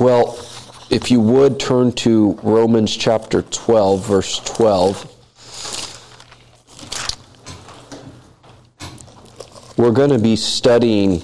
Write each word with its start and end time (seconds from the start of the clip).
Well, 0.00 0.36
if 0.90 1.08
you 1.08 1.20
would 1.20 1.60
turn 1.60 1.92
to 1.92 2.32
Romans 2.42 2.96
chapter 2.96 3.42
12, 3.42 4.04
verse 4.04 4.40
12. 4.40 5.10
We're 9.76 9.92
going 9.92 10.10
to 10.10 10.18
be 10.18 10.34
studying 10.34 11.22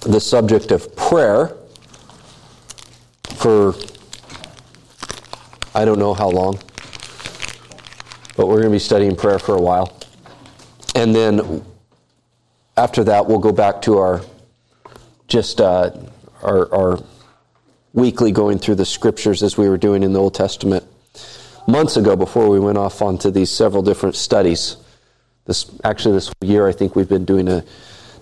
the 0.00 0.18
subject 0.18 0.72
of 0.72 0.94
prayer 0.96 1.56
for 3.36 3.74
I 5.72 5.84
don't 5.84 6.00
know 6.00 6.14
how 6.14 6.30
long, 6.30 6.58
but 8.36 8.48
we're 8.48 8.56
going 8.56 8.64
to 8.64 8.70
be 8.70 8.80
studying 8.80 9.14
prayer 9.14 9.38
for 9.38 9.54
a 9.54 9.60
while. 9.60 9.96
And 10.96 11.14
then 11.14 11.64
after 12.76 13.04
that, 13.04 13.26
we'll 13.26 13.38
go 13.38 13.52
back 13.52 13.80
to 13.82 13.98
our 13.98 14.22
just 15.28 15.60
uh, 15.60 15.90
our, 16.42 16.72
our 16.74 16.98
weekly 17.98 18.32
going 18.32 18.58
through 18.58 18.76
the 18.76 18.86
scriptures 18.86 19.42
as 19.42 19.58
we 19.58 19.68
were 19.68 19.76
doing 19.76 20.02
in 20.02 20.12
the 20.12 20.20
Old 20.20 20.34
Testament 20.34 20.84
months 21.66 21.98
ago 21.98 22.16
before 22.16 22.48
we 22.48 22.58
went 22.58 22.78
off 22.78 23.02
onto 23.02 23.30
these 23.30 23.50
several 23.50 23.82
different 23.82 24.16
studies. 24.16 24.78
This 25.44 25.70
actually 25.84 26.14
this 26.14 26.32
year 26.40 26.66
I 26.66 26.72
think 26.72 26.96
we've 26.96 27.08
been 27.08 27.26
doing 27.26 27.48
a 27.48 27.62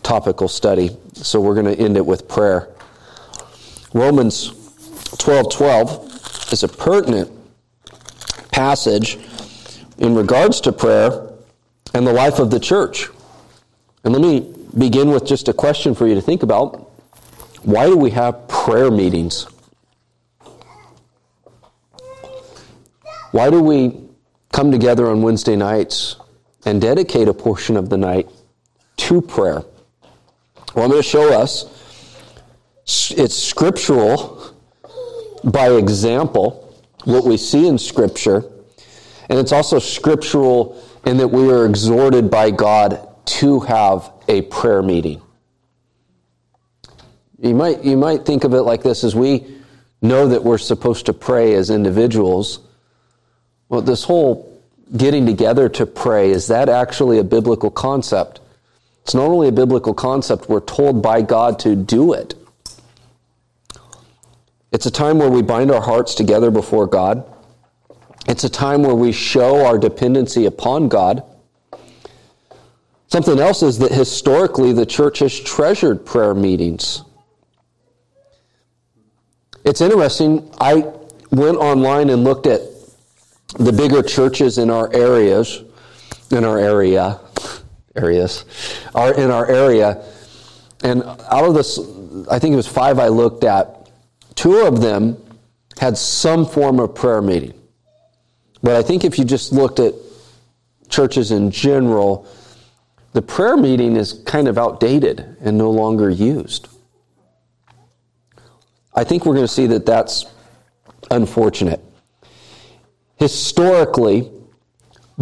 topical 0.02 0.48
study. 0.48 0.90
So 1.14 1.40
we're 1.40 1.54
going 1.54 1.66
to 1.74 1.80
end 1.80 1.96
it 1.96 2.04
with 2.04 2.26
prayer. 2.28 2.68
Romans 3.94 4.50
12:12 5.18 6.52
is 6.52 6.62
a 6.62 6.68
pertinent 6.68 7.30
passage 8.50 9.18
in 9.98 10.14
regards 10.14 10.60
to 10.62 10.72
prayer 10.72 11.30
and 11.94 12.06
the 12.06 12.12
life 12.12 12.38
of 12.38 12.50
the 12.50 12.60
church. 12.60 13.08
And 14.04 14.12
let 14.12 14.22
me 14.22 14.52
begin 14.76 15.10
with 15.10 15.24
just 15.24 15.48
a 15.48 15.52
question 15.52 15.94
for 15.94 16.06
you 16.06 16.14
to 16.14 16.20
think 16.20 16.42
about. 16.42 16.90
Why 17.62 17.86
do 17.86 17.96
we 17.96 18.10
have 18.10 18.46
prayer 18.48 18.90
meetings? 18.90 19.46
Why 23.32 23.50
do 23.50 23.62
we 23.62 24.00
come 24.52 24.70
together 24.70 25.08
on 25.08 25.22
Wednesday 25.22 25.56
nights 25.56 26.16
and 26.64 26.80
dedicate 26.80 27.28
a 27.28 27.34
portion 27.34 27.76
of 27.76 27.90
the 27.90 27.96
night 27.96 28.28
to 28.98 29.20
prayer? 29.20 29.62
Well, 30.74 30.84
I'm 30.84 30.90
going 30.90 31.02
to 31.02 31.08
show 31.08 31.32
us 31.32 31.72
it's 33.16 33.36
scriptural 33.36 34.56
by 35.46 35.70
example, 35.70 36.82
what 37.04 37.24
we 37.24 37.36
see 37.36 37.68
in 37.68 37.78
Scripture, 37.78 38.44
and 39.30 39.38
it's 39.38 39.52
also 39.52 39.78
scriptural 39.78 40.82
in 41.04 41.16
that 41.18 41.28
we 41.28 41.50
are 41.52 41.66
exhorted 41.66 42.30
by 42.30 42.50
God 42.50 43.08
to 43.26 43.60
have 43.60 44.12
a 44.28 44.42
prayer 44.42 44.82
meeting. 44.82 45.22
You 47.38 47.54
might, 47.54 47.84
you 47.84 47.96
might 47.96 48.24
think 48.24 48.44
of 48.44 48.54
it 48.54 48.62
like 48.62 48.82
this 48.82 49.04
as 49.04 49.14
we 49.14 49.46
know 50.02 50.28
that 50.28 50.42
we're 50.42 50.58
supposed 50.58 51.06
to 51.06 51.12
pray 51.12 51.54
as 51.54 51.70
individuals 51.70 52.65
well, 53.68 53.82
this 53.82 54.04
whole 54.04 54.60
getting 54.96 55.26
together 55.26 55.68
to 55.68 55.86
pray, 55.86 56.30
is 56.30 56.46
that 56.48 56.68
actually 56.68 57.18
a 57.18 57.24
biblical 57.24 57.70
concept? 57.70 58.40
It's 59.02 59.14
not 59.14 59.28
only 59.28 59.48
a 59.48 59.52
biblical 59.52 59.94
concept, 59.94 60.48
we're 60.48 60.60
told 60.60 61.02
by 61.02 61.22
God 61.22 61.58
to 61.60 61.74
do 61.74 62.12
it. 62.12 62.34
It's 64.72 64.86
a 64.86 64.90
time 64.90 65.18
where 65.18 65.30
we 65.30 65.42
bind 65.42 65.70
our 65.70 65.80
hearts 65.80 66.14
together 66.14 66.50
before 66.50 66.86
God. 66.86 67.24
It's 68.28 68.44
a 68.44 68.48
time 68.48 68.82
where 68.82 68.94
we 68.94 69.12
show 69.12 69.64
our 69.64 69.78
dependency 69.78 70.46
upon 70.46 70.88
God. 70.88 71.22
Something 73.08 73.38
else 73.38 73.62
is 73.62 73.78
that 73.78 73.92
historically 73.92 74.72
the 74.72 74.86
church 74.86 75.20
has 75.20 75.38
treasured 75.38 76.04
prayer 76.04 76.34
meetings. 76.34 77.02
It's 79.64 79.80
interesting. 79.80 80.50
I 80.60 80.92
went 81.30 81.56
online 81.56 82.10
and 82.10 82.24
looked 82.24 82.46
at 82.46 82.60
the 83.54 83.72
bigger 83.72 84.02
churches 84.02 84.58
in 84.58 84.70
our 84.70 84.92
areas, 84.92 85.62
in 86.30 86.44
our 86.44 86.58
area, 86.58 87.20
areas, 87.94 88.44
are 88.94 89.14
in 89.14 89.30
our 89.30 89.48
area, 89.48 90.02
and 90.82 91.02
out 91.02 91.44
of 91.44 91.54
this, 91.54 91.78
I 92.30 92.38
think 92.38 92.52
it 92.52 92.56
was 92.56 92.66
five 92.66 92.98
I 92.98 93.08
looked 93.08 93.44
at, 93.44 93.90
two 94.34 94.58
of 94.58 94.80
them 94.80 95.16
had 95.78 95.96
some 95.96 96.46
form 96.46 96.80
of 96.80 96.94
prayer 96.94 97.22
meeting. 97.22 97.54
But 98.62 98.76
I 98.76 98.82
think 98.82 99.04
if 99.04 99.18
you 99.18 99.24
just 99.24 99.52
looked 99.52 99.78
at 99.78 99.94
churches 100.88 101.30
in 101.30 101.50
general, 101.50 102.26
the 103.12 103.22
prayer 103.22 103.56
meeting 103.56 103.96
is 103.96 104.22
kind 104.26 104.48
of 104.48 104.58
outdated 104.58 105.36
and 105.40 105.56
no 105.56 105.70
longer 105.70 106.10
used. 106.10 106.68
I 108.94 109.04
think 109.04 109.26
we're 109.26 109.34
going 109.34 109.46
to 109.46 109.52
see 109.52 109.66
that 109.68 109.86
that's 109.86 110.26
unfortunate 111.10 111.82
historically, 113.16 114.30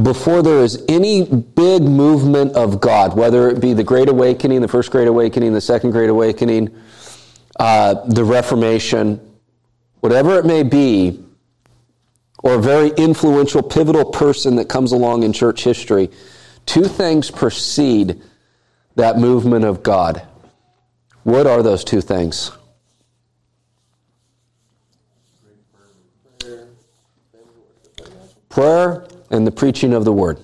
before 0.01 0.43
there 0.43 0.59
is 0.59 0.85
any 0.89 1.25
big 1.25 1.83
movement 1.83 2.57
of 2.57 2.81
God, 2.81 3.17
whether 3.17 3.49
it 3.49 3.61
be 3.61 3.73
the 3.75 3.85
Great 3.85 4.09
Awakening, 4.09 4.61
the 4.61 4.69
First 4.69 4.91
Great 4.91 5.07
Awakening, 5.07 5.53
the 5.53 5.61
Second 5.61 5.93
Great 5.93 6.11
Awakening, 6.11 6.75
uh, 7.61 7.95
the 8.07 8.25
Reformation, 8.25 9.21
whatever 10.01 10.39
it 10.39 10.45
may 10.45 10.65
be, 10.65 11.25
or 12.43 12.55
a 12.57 12.61
very 12.61 12.91
influential, 12.91 13.63
pivotal 13.63 14.05
person 14.05 14.57
that 14.57 14.69
comes 14.69 14.93
along 14.93 15.23
in 15.23 15.33
church 15.33 15.63
history, 15.65 16.11
two 16.67 16.85
things 16.85 17.31
precede 17.31 18.21
that 18.97 19.19
movement 19.19 19.65
of 19.65 19.83
God. 19.83 20.27
What 21.23 21.47
are 21.47 21.63
those 21.63 21.85
two 21.85 22.01
things? 22.01 22.51
Prayer 28.55 29.05
and 29.33 29.45
the 29.45 29.51
preaching 29.51 29.93
of 29.93 30.05
the 30.05 30.13
word. 30.13 30.39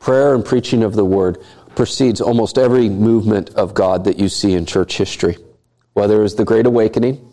Prayer 0.00 0.34
and 0.34 0.44
preaching 0.44 0.82
of 0.82 0.94
the 0.96 1.04
word 1.04 1.38
precedes 1.76 2.20
almost 2.20 2.58
every 2.58 2.88
movement 2.88 3.50
of 3.50 3.72
God 3.72 4.02
that 4.02 4.18
you 4.18 4.28
see 4.28 4.54
in 4.54 4.66
church 4.66 4.98
history, 4.98 5.36
whether 5.92 6.24
it's 6.24 6.34
the 6.34 6.44
Great 6.44 6.66
Awakening, 6.66 7.24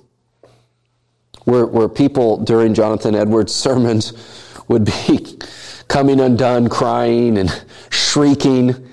where, 1.45 1.65
where 1.65 1.89
people 1.89 2.37
during 2.37 2.75
Jonathan 2.75 3.15
Edwards' 3.15 3.55
sermons 3.65 4.13
would 4.67 4.85
be 4.85 5.39
coming 5.87 6.19
undone, 6.19 6.69
crying 6.69 7.39
and 7.39 7.49
shrieking, 7.89 8.87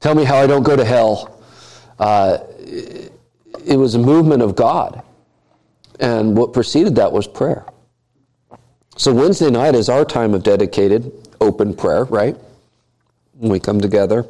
tell 0.00 0.16
me 0.16 0.24
how 0.24 0.38
I 0.38 0.48
don't 0.48 0.64
go 0.64 0.74
to 0.74 0.84
hell. 0.84 1.40
Uh, 2.00 2.38
it 2.58 3.76
was 3.76 3.94
a 3.94 4.00
movement 4.00 4.42
of 4.42 4.56
God. 4.56 5.04
And 6.00 6.36
what 6.36 6.52
preceded 6.52 6.96
that 6.96 7.12
was 7.12 7.28
prayer. 7.28 7.64
So 8.96 9.12
Wednesday 9.12 9.50
night 9.50 9.74
is 9.74 9.88
our 9.88 10.04
time 10.04 10.34
of 10.34 10.42
dedicated 10.42 11.10
open 11.40 11.74
prayer, 11.74 12.04
right? 12.04 12.36
When 13.38 13.50
we 13.50 13.58
come 13.58 13.80
together, 13.80 14.26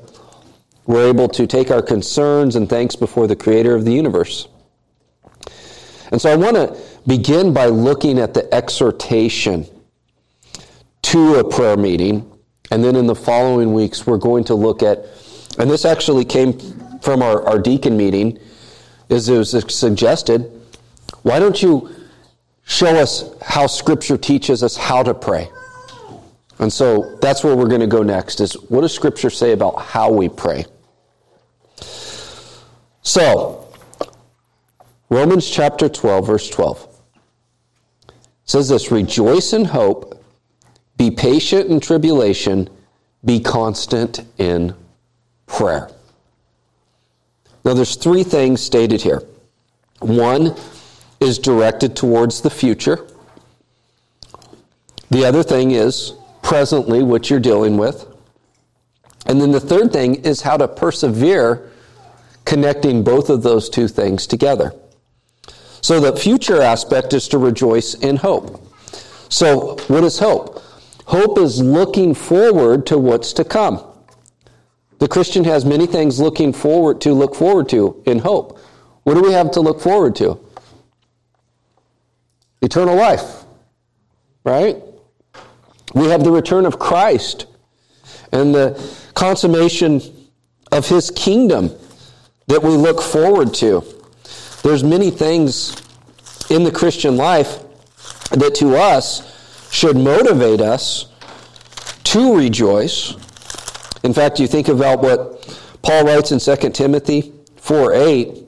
we're 0.87 1.09
able 1.09 1.29
to 1.29 1.47
take 1.47 1.71
our 1.71 1.83
concerns 1.83 2.57
and 2.57 2.69
thanks 2.69 2.97
before 2.97 3.27
the 3.27 3.37
creator 3.37 3.75
of 3.75 3.85
the 3.85 3.93
universe. 3.93 4.49
And 6.11 6.21
so 6.21 6.31
I 6.31 6.37
want 6.37 6.57
to 6.57 6.79
begin 7.07 7.53
by 7.53 7.67
looking 7.67 8.19
at 8.19 8.35
the 8.35 8.53
exhortation 8.55 9.67
to 11.03 11.37
a 11.37 11.45
prayer 11.49 11.77
meeting. 11.77 12.31
And 12.71 12.83
then 12.83 12.97
in 12.97 13.07
the 13.07 13.15
following 13.15 13.73
weeks, 13.75 14.07
we're 14.07 14.19
going 14.19 14.45
to 14.45 14.55
look 14.55 14.83
at, 14.83 15.07
and 15.59 15.71
this 15.71 15.85
actually 15.85 16.25
came 16.25 16.59
from 17.01 17.23
our, 17.23 17.47
our 17.47 17.59
deacon 17.59 17.97
meeting, 17.97 18.39
is 19.09 19.29
it 19.29 19.37
was 19.37 19.75
suggested, 19.75 20.51
why 21.23 21.39
don't 21.39 21.63
you 21.63 21.91
show 22.65 22.97
us 22.97 23.25
how 23.43 23.67
Scripture 23.67 24.17
teaches 24.17 24.63
us 24.63 24.77
how 24.77 25.03
to 25.03 25.15
pray. 25.15 25.49
And 26.59 26.73
so 26.73 27.17
that's 27.21 27.43
where 27.43 27.57
we're 27.57 27.69
going 27.69 27.81
to 27.81 27.87
go 27.87 28.03
next 28.03 28.41
is 28.41 28.55
what 28.71 28.83
does 28.83 28.95
Scripture 28.95 29.31
say 29.31 29.53
about 29.53 29.83
how 29.83 30.13
we 30.13 30.29
pray? 30.29 30.65
So, 33.03 33.69
Romans 35.09 35.51
chapter 35.51 35.89
12, 35.89 36.27
verse 36.27 36.49
12 36.49 36.89
says 38.45 38.69
this 38.69 38.91
Rejoice 38.93 39.53
in 39.53 39.65
hope, 39.65 40.23
be 40.97 41.11
patient 41.11 41.69
in 41.69 41.81
tribulation, 41.81 42.69
be 43.25 43.41
constant 43.41 44.21
in 44.39 44.75
prayer. 45.47 45.91
Now, 47.65 47.75
there's 47.75 47.97
three 47.97 48.25
things 48.25 48.61
stated 48.61 49.03
here. 49.03 49.23
One, 50.01 50.57
is 51.23 51.39
directed 51.39 51.97
towards 51.97 52.41
the 52.41 52.51
future. 52.51 53.07
The 55.11 55.25
other 55.25 55.43
thing 55.43 55.71
is 55.71 56.15
presently 56.43 57.03
what 57.03 57.31
you're 57.31 57.41
dealing 57.41 57.77
with. 57.77 58.07
And 59.27 59.41
then 59.41 59.53
the 59.53 59.61
third 59.61 59.93
thing 59.93 60.17
is 60.17 60.43
how 60.43 60.57
to 60.57 60.67
persevere 60.67 61.71
connecting 62.45 63.05
both 63.05 63.31
of 63.31 63.43
those 63.43 63.69
two 63.69 63.89
things 63.89 64.27
together. 64.27 64.75
So 65.81 66.01
the 66.01 66.17
future 66.17 66.61
aspect 66.61 67.13
is 67.13 67.29
to 67.29 67.39
rejoice 67.39 67.95
in 67.95 68.17
hope. 68.17 68.67
So, 69.29 69.77
what 69.89 70.05
is 70.05 70.19
hope? 70.19 70.63
Hope 71.07 71.39
is 71.39 71.61
looking 71.61 72.15
forward 72.15 72.87
to 72.87 72.99
what's 72.99 73.33
to 73.35 73.45
come. 73.45 73.83
The 74.99 75.09
Christian 75.09 75.45
has 75.45 75.65
many 75.65 75.87
things 75.87 76.21
looking 76.21 76.53
forward 76.53 77.01
to 77.01 77.13
look 77.13 77.35
forward 77.35 77.69
to 77.71 78.03
in 78.07 78.21
hope. 78.21 78.59
What 79.05 79.15
do 79.15 79.23
we 79.23 79.33
have 79.33 79.51
to 79.53 79.61
look 79.61 79.81
forward 79.81 80.15
to? 80.17 80.39
Eternal 82.63 82.97
life, 82.97 83.45
right? 84.45 84.77
We 85.95 86.07
have 86.09 86.25
the 86.25 86.31
return 86.31 86.65
of 86.65 86.79
Christ 86.79 87.47
and 88.33 88.55
the 88.55 88.97
consummation 89.15 90.01
of 90.71 90.89
his 90.89 91.11
kingdom 91.11 91.71
that 92.47 92.63
we 92.63 92.71
look 92.71 93.03
forward 93.03 93.53
to. 93.55 93.85
There's 94.63 94.83
many 94.83 95.11
things 95.11 95.77
in 96.51 96.65
the 96.65 96.71
Christian 96.71 97.17
life 97.17 97.59
that 98.31 98.55
to 98.57 98.77
us 98.77 99.71
should 99.71 99.97
motivate 99.97 100.61
us 100.61 101.07
to 102.05 102.37
rejoice. 102.37 103.15
In 104.03 104.13
fact, 104.13 104.39
you 104.41 104.47
think 104.47 104.69
about 104.69 105.03
what 105.03 105.49
Paul 105.83 106.05
writes 106.05 106.33
in 106.33 106.39
2 106.39 106.71
Timothy 106.71 107.33
4 107.57 107.95
8. 107.95 108.42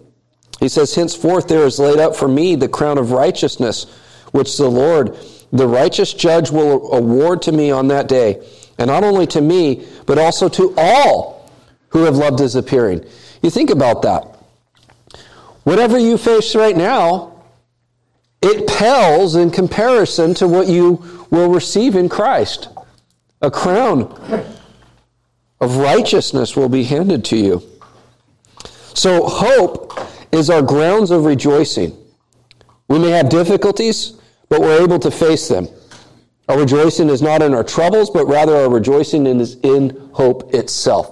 He 0.65 0.69
says, 0.71 0.95
Henceforth 0.95 1.47
there 1.47 1.67
is 1.67 1.79
laid 1.79 1.99
up 1.99 2.17
for 2.17 2.27
me 2.27 2.55
the 2.55 2.71
crown 2.71 2.97
of 2.97 3.13
righteousness, 3.13 3.85
which 4.33 4.57
the 4.57 4.67
Lord, 4.67 5.15
the 5.53 5.69
righteous 5.69 6.15
judge, 6.15 6.51
will 6.51 6.91
award 6.95 7.43
to 7.43 7.53
me 7.53 7.71
on 7.71 7.89
that 7.89 8.09
day. 8.09 8.43
And 8.79 8.89
not 8.89 9.05
only 9.05 9.27
to 9.27 9.43
me, 9.43 9.87
but 10.07 10.17
also 10.17 10.49
to 10.49 10.73
all 10.79 11.51
who 11.89 12.05
have 12.05 12.17
loved 12.17 12.39
his 12.39 12.57
appearing. 12.57 13.05
You 13.43 13.51
think 13.51 13.69
about 13.69 14.01
that. 14.03 14.23
Whatever 15.65 15.99
you 15.99 16.17
face 16.17 16.55
right 16.55 16.75
now, 16.75 17.43
it 18.41 18.67
pales 18.67 19.37
in 19.37 19.51
comparison 19.51 20.33
to 20.37 20.49
what 20.49 20.67
you 20.67 21.27
will 21.29 21.51
receive 21.51 21.95
in 21.95 22.09
Christ. 22.09 22.69
A 23.43 23.51
crown 23.51 24.03
of 25.61 25.77
righteousness 25.77 26.57
will 26.57 26.71
be 26.71 26.85
handed 26.85 27.23
to 27.27 27.37
you. 27.37 27.63
So, 28.95 29.27
hope 29.27 30.14
is 30.35 30.51
our 30.51 30.63
grounds 30.63 31.11
of 31.11 31.25
rejoicing. 31.25 31.97
We 32.89 32.99
may 32.99 33.11
have 33.11 33.29
difficulties, 33.29 34.21
but 34.49 34.61
we're 34.61 34.83
able 34.83 34.99
to 34.99 35.11
face 35.11 35.49
them. 35.49 35.69
Our 36.49 36.59
rejoicing 36.59 37.09
is 37.09 37.23
not 37.23 37.41
in 37.41 37.55
our 37.55 37.65
troubles, 37.65 38.11
but 38.11 38.27
rather 38.27 38.55
our 38.55 38.69
rejoicing 38.69 39.27
is 39.27 39.57
in 39.63 40.11
hope 40.13 40.53
itself. 40.53 41.11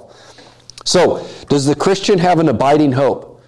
So, 0.85 1.27
does 1.49 1.65
the 1.65 1.75
Christian 1.75 2.19
have 2.19 2.39
an 2.39 2.49
abiding 2.49 2.93
hope? 2.93 3.41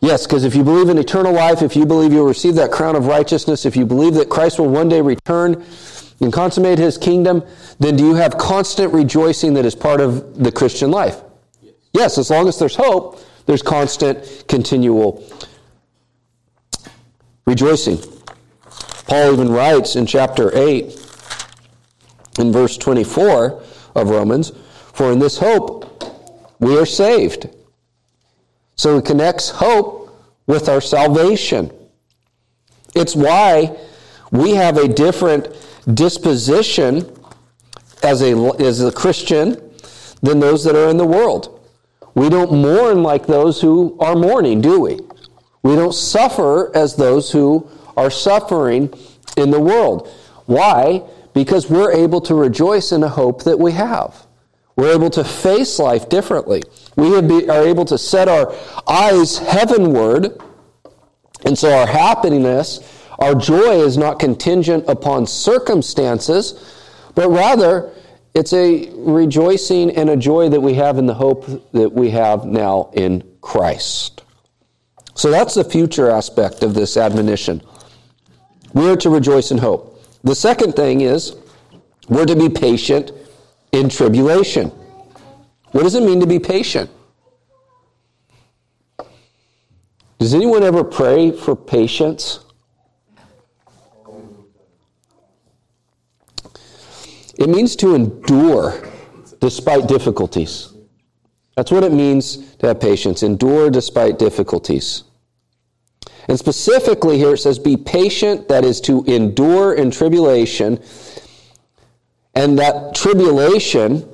Yes, 0.00 0.26
because 0.26 0.44
if 0.44 0.54
you 0.54 0.64
believe 0.64 0.88
in 0.88 0.98
eternal 0.98 1.32
life, 1.32 1.62
if 1.62 1.76
you 1.76 1.86
believe 1.86 2.12
you'll 2.12 2.26
receive 2.26 2.54
that 2.56 2.70
crown 2.70 2.96
of 2.96 3.06
righteousness, 3.06 3.64
if 3.64 3.76
you 3.76 3.86
believe 3.86 4.14
that 4.14 4.28
Christ 4.28 4.58
will 4.58 4.68
one 4.68 4.88
day 4.88 5.00
return 5.00 5.64
and 6.20 6.32
consummate 6.32 6.78
his 6.78 6.98
kingdom, 6.98 7.44
then 7.78 7.96
do 7.96 8.04
you 8.04 8.14
have 8.14 8.36
constant 8.38 8.92
rejoicing 8.92 9.54
that 9.54 9.64
is 9.64 9.74
part 9.74 10.00
of 10.00 10.42
the 10.42 10.50
Christian 10.50 10.90
life? 10.90 11.22
Yes, 11.92 12.18
as 12.18 12.30
long 12.30 12.48
as 12.48 12.58
there's 12.58 12.76
hope, 12.76 13.20
there's 13.46 13.62
constant, 13.62 14.44
continual 14.48 15.24
rejoicing. 17.46 17.98
Paul 19.08 19.32
even 19.32 19.50
writes 19.50 19.96
in 19.96 20.06
chapter 20.06 20.56
8, 20.56 20.84
in 22.38 22.52
verse 22.52 22.76
24 22.76 23.62
of 23.94 24.10
Romans, 24.10 24.52
For 24.92 25.12
in 25.12 25.18
this 25.18 25.38
hope 25.38 26.02
we 26.58 26.76
are 26.76 26.86
saved. 26.86 27.48
So 28.74 28.96
he 28.96 29.02
connects 29.02 29.50
hope 29.50 30.12
with 30.46 30.68
our 30.68 30.80
salvation. 30.80 31.70
It's 32.94 33.16
why 33.16 33.76
we 34.30 34.52
have 34.52 34.76
a 34.76 34.88
different 34.88 35.48
disposition 35.94 37.10
as 38.02 38.22
a, 38.22 38.32
as 38.58 38.82
a 38.82 38.92
Christian 38.92 39.72
than 40.22 40.40
those 40.40 40.64
that 40.64 40.74
are 40.74 40.88
in 40.88 40.96
the 40.96 41.06
world. 41.06 41.55
We 42.16 42.30
don't 42.30 42.50
mourn 42.50 43.02
like 43.02 43.26
those 43.26 43.60
who 43.60 43.94
are 44.00 44.16
mourning, 44.16 44.62
do 44.62 44.80
we? 44.80 44.98
We 45.62 45.76
don't 45.76 45.92
suffer 45.92 46.74
as 46.74 46.96
those 46.96 47.30
who 47.30 47.68
are 47.94 48.10
suffering 48.10 48.92
in 49.36 49.50
the 49.50 49.60
world. 49.60 50.08
Why? 50.46 51.02
Because 51.34 51.68
we're 51.68 51.92
able 51.92 52.22
to 52.22 52.34
rejoice 52.34 52.90
in 52.90 53.02
a 53.02 53.08
hope 53.08 53.44
that 53.44 53.58
we 53.58 53.72
have. 53.72 54.26
We're 54.76 54.94
able 54.94 55.10
to 55.10 55.24
face 55.24 55.78
life 55.78 56.08
differently. 56.08 56.62
We 56.96 57.14
are 57.48 57.66
able 57.66 57.84
to 57.84 57.98
set 57.98 58.28
our 58.28 58.54
eyes 58.88 59.36
heavenward, 59.36 60.40
and 61.44 61.58
so 61.58 61.70
our 61.70 61.86
happiness, 61.86 62.80
our 63.18 63.34
joy 63.34 63.82
is 63.82 63.98
not 63.98 64.18
contingent 64.18 64.84
upon 64.88 65.26
circumstances, 65.26 66.74
but 67.14 67.28
rather 67.28 67.92
it's 68.36 68.52
a 68.52 68.90
rejoicing 68.92 69.96
and 69.96 70.10
a 70.10 70.16
joy 70.16 70.50
that 70.50 70.60
we 70.60 70.74
have 70.74 70.98
in 70.98 71.06
the 71.06 71.14
hope 71.14 71.46
that 71.72 71.90
we 71.90 72.10
have 72.10 72.44
now 72.44 72.90
in 72.92 73.24
Christ. 73.40 74.24
So 75.14 75.30
that's 75.30 75.54
the 75.54 75.64
future 75.64 76.10
aspect 76.10 76.62
of 76.62 76.74
this 76.74 76.98
admonition. 76.98 77.62
We're 78.74 78.96
to 78.96 79.08
rejoice 79.08 79.52
in 79.52 79.56
hope. 79.56 80.02
The 80.22 80.34
second 80.34 80.74
thing 80.74 81.00
is 81.00 81.34
we're 82.10 82.26
to 82.26 82.36
be 82.36 82.50
patient 82.50 83.10
in 83.72 83.88
tribulation. 83.88 84.68
What 85.72 85.84
does 85.84 85.94
it 85.94 86.02
mean 86.02 86.20
to 86.20 86.26
be 86.26 86.38
patient? 86.38 86.90
Does 90.18 90.34
anyone 90.34 90.62
ever 90.62 90.84
pray 90.84 91.30
for 91.30 91.56
patience? 91.56 92.40
It 97.38 97.48
means 97.48 97.76
to 97.76 97.94
endure 97.94 98.88
despite 99.40 99.88
difficulties. 99.88 100.72
That's 101.56 101.70
what 101.70 101.84
it 101.84 101.92
means 101.92 102.54
to 102.56 102.68
have 102.68 102.80
patience. 102.80 103.22
Endure 103.22 103.70
despite 103.70 104.18
difficulties. 104.18 105.04
And 106.28 106.38
specifically 106.38 107.18
here 107.18 107.34
it 107.34 107.38
says, 107.38 107.58
be 107.58 107.76
patient, 107.76 108.48
that 108.48 108.64
is 108.64 108.80
to 108.82 109.04
endure 109.04 109.74
in 109.74 109.90
tribulation. 109.90 110.82
And 112.34 112.58
that 112.58 112.94
tribulation, 112.94 114.08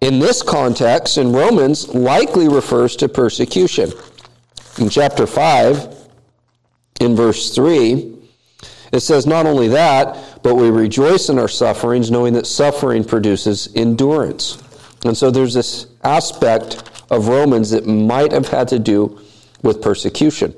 in 0.00 0.18
this 0.18 0.42
context, 0.42 1.18
in 1.18 1.32
Romans, 1.32 1.88
likely 1.94 2.48
refers 2.48 2.96
to 2.96 3.08
persecution. 3.08 3.92
In 4.78 4.88
chapter 4.88 5.26
5, 5.26 5.96
in 7.00 7.16
verse 7.16 7.54
3, 7.54 8.19
it 8.92 9.00
says, 9.00 9.26
Not 9.26 9.46
only 9.46 9.68
that, 9.68 10.42
but 10.42 10.54
we 10.54 10.70
rejoice 10.70 11.28
in 11.28 11.38
our 11.38 11.48
sufferings, 11.48 12.10
knowing 12.10 12.34
that 12.34 12.46
suffering 12.46 13.04
produces 13.04 13.68
endurance. 13.74 14.62
And 15.04 15.16
so 15.16 15.30
there's 15.30 15.54
this 15.54 15.86
aspect 16.02 16.90
of 17.10 17.28
Romans 17.28 17.70
that 17.70 17.86
might 17.86 18.32
have 18.32 18.48
had 18.48 18.68
to 18.68 18.78
do 18.78 19.20
with 19.62 19.82
persecution. 19.82 20.54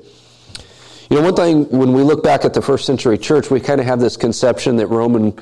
You 1.09 1.17
know, 1.17 1.23
one 1.23 1.35
thing, 1.35 1.69
when 1.69 1.93
we 1.93 2.01
look 2.01 2.23
back 2.23 2.45
at 2.45 2.53
the 2.53 2.61
first 2.61 2.85
century 2.85 3.17
church, 3.17 3.51
we 3.51 3.59
kind 3.59 3.79
of 3.79 3.85
have 3.85 3.99
this 3.99 4.17
conception 4.17 4.77
that 4.77 4.87
Roman, 4.87 5.33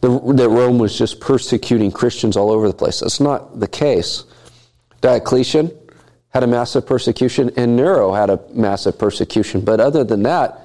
that 0.00 0.48
Rome 0.50 0.78
was 0.78 0.96
just 0.96 1.20
persecuting 1.20 1.90
Christians 1.90 2.36
all 2.36 2.50
over 2.50 2.68
the 2.68 2.74
place. 2.74 3.00
That's 3.00 3.20
not 3.20 3.58
the 3.58 3.68
case. 3.68 4.24
Diocletian 5.00 5.72
had 6.30 6.42
a 6.42 6.46
massive 6.46 6.86
persecution, 6.86 7.50
and 7.56 7.76
Nero 7.76 8.12
had 8.12 8.30
a 8.30 8.40
massive 8.52 8.98
persecution. 8.98 9.60
But 9.60 9.80
other 9.80 10.04
than 10.04 10.22
that, 10.22 10.61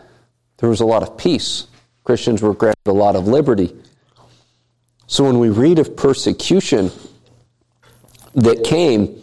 there 0.57 0.69
was 0.69 0.81
a 0.81 0.85
lot 0.85 1.03
of 1.03 1.17
peace. 1.17 1.67
Christians 2.03 2.41
were 2.41 2.53
granted 2.53 2.87
a 2.87 2.91
lot 2.91 3.15
of 3.15 3.27
liberty. 3.27 3.75
So 5.07 5.23
when 5.23 5.39
we 5.39 5.49
read 5.49 5.79
of 5.79 5.95
persecution 5.95 6.91
that 8.35 8.63
came 8.63 9.21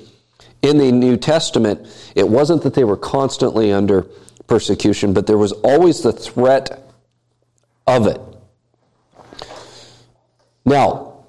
in 0.63 0.79
the 0.79 0.91
New 0.91 1.17
Testament, 1.17 1.87
it 2.15 2.29
wasn't 2.29 2.63
that 2.63 2.75
they 2.75 2.85
were 2.85 2.97
constantly 2.97 3.73
under 3.73 4.03
persecution, 4.47 5.13
but 5.13 5.27
there 5.27 5.39
was 5.39 5.53
always 5.53 6.03
the 6.03 6.13
threat 6.13 6.91
of 7.87 8.07
it. 8.07 8.21
Now, 10.65 11.25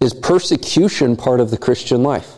is 0.00 0.14
persecution 0.14 1.16
part 1.16 1.40
of 1.40 1.50
the 1.50 1.58
Christian 1.58 2.02
life? 2.02 2.36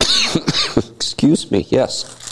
Excuse 0.76 1.50
me, 1.50 1.66
yes. 1.68 2.27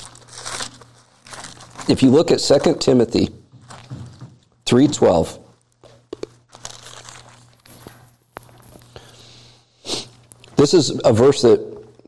If 1.88 2.02
you 2.02 2.10
look 2.10 2.30
at 2.30 2.40
2 2.40 2.80
Timothy 2.80 3.28
3:12 4.64 5.38
This 10.56 10.72
is 10.74 11.00
a 11.04 11.12
verse 11.12 11.42
that 11.42 11.60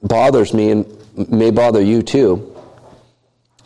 bothers 0.03 0.53
me 0.55 0.71
and 0.71 1.31
may 1.31 1.51
bother 1.51 1.83
you 1.83 2.03
too. 2.03 2.57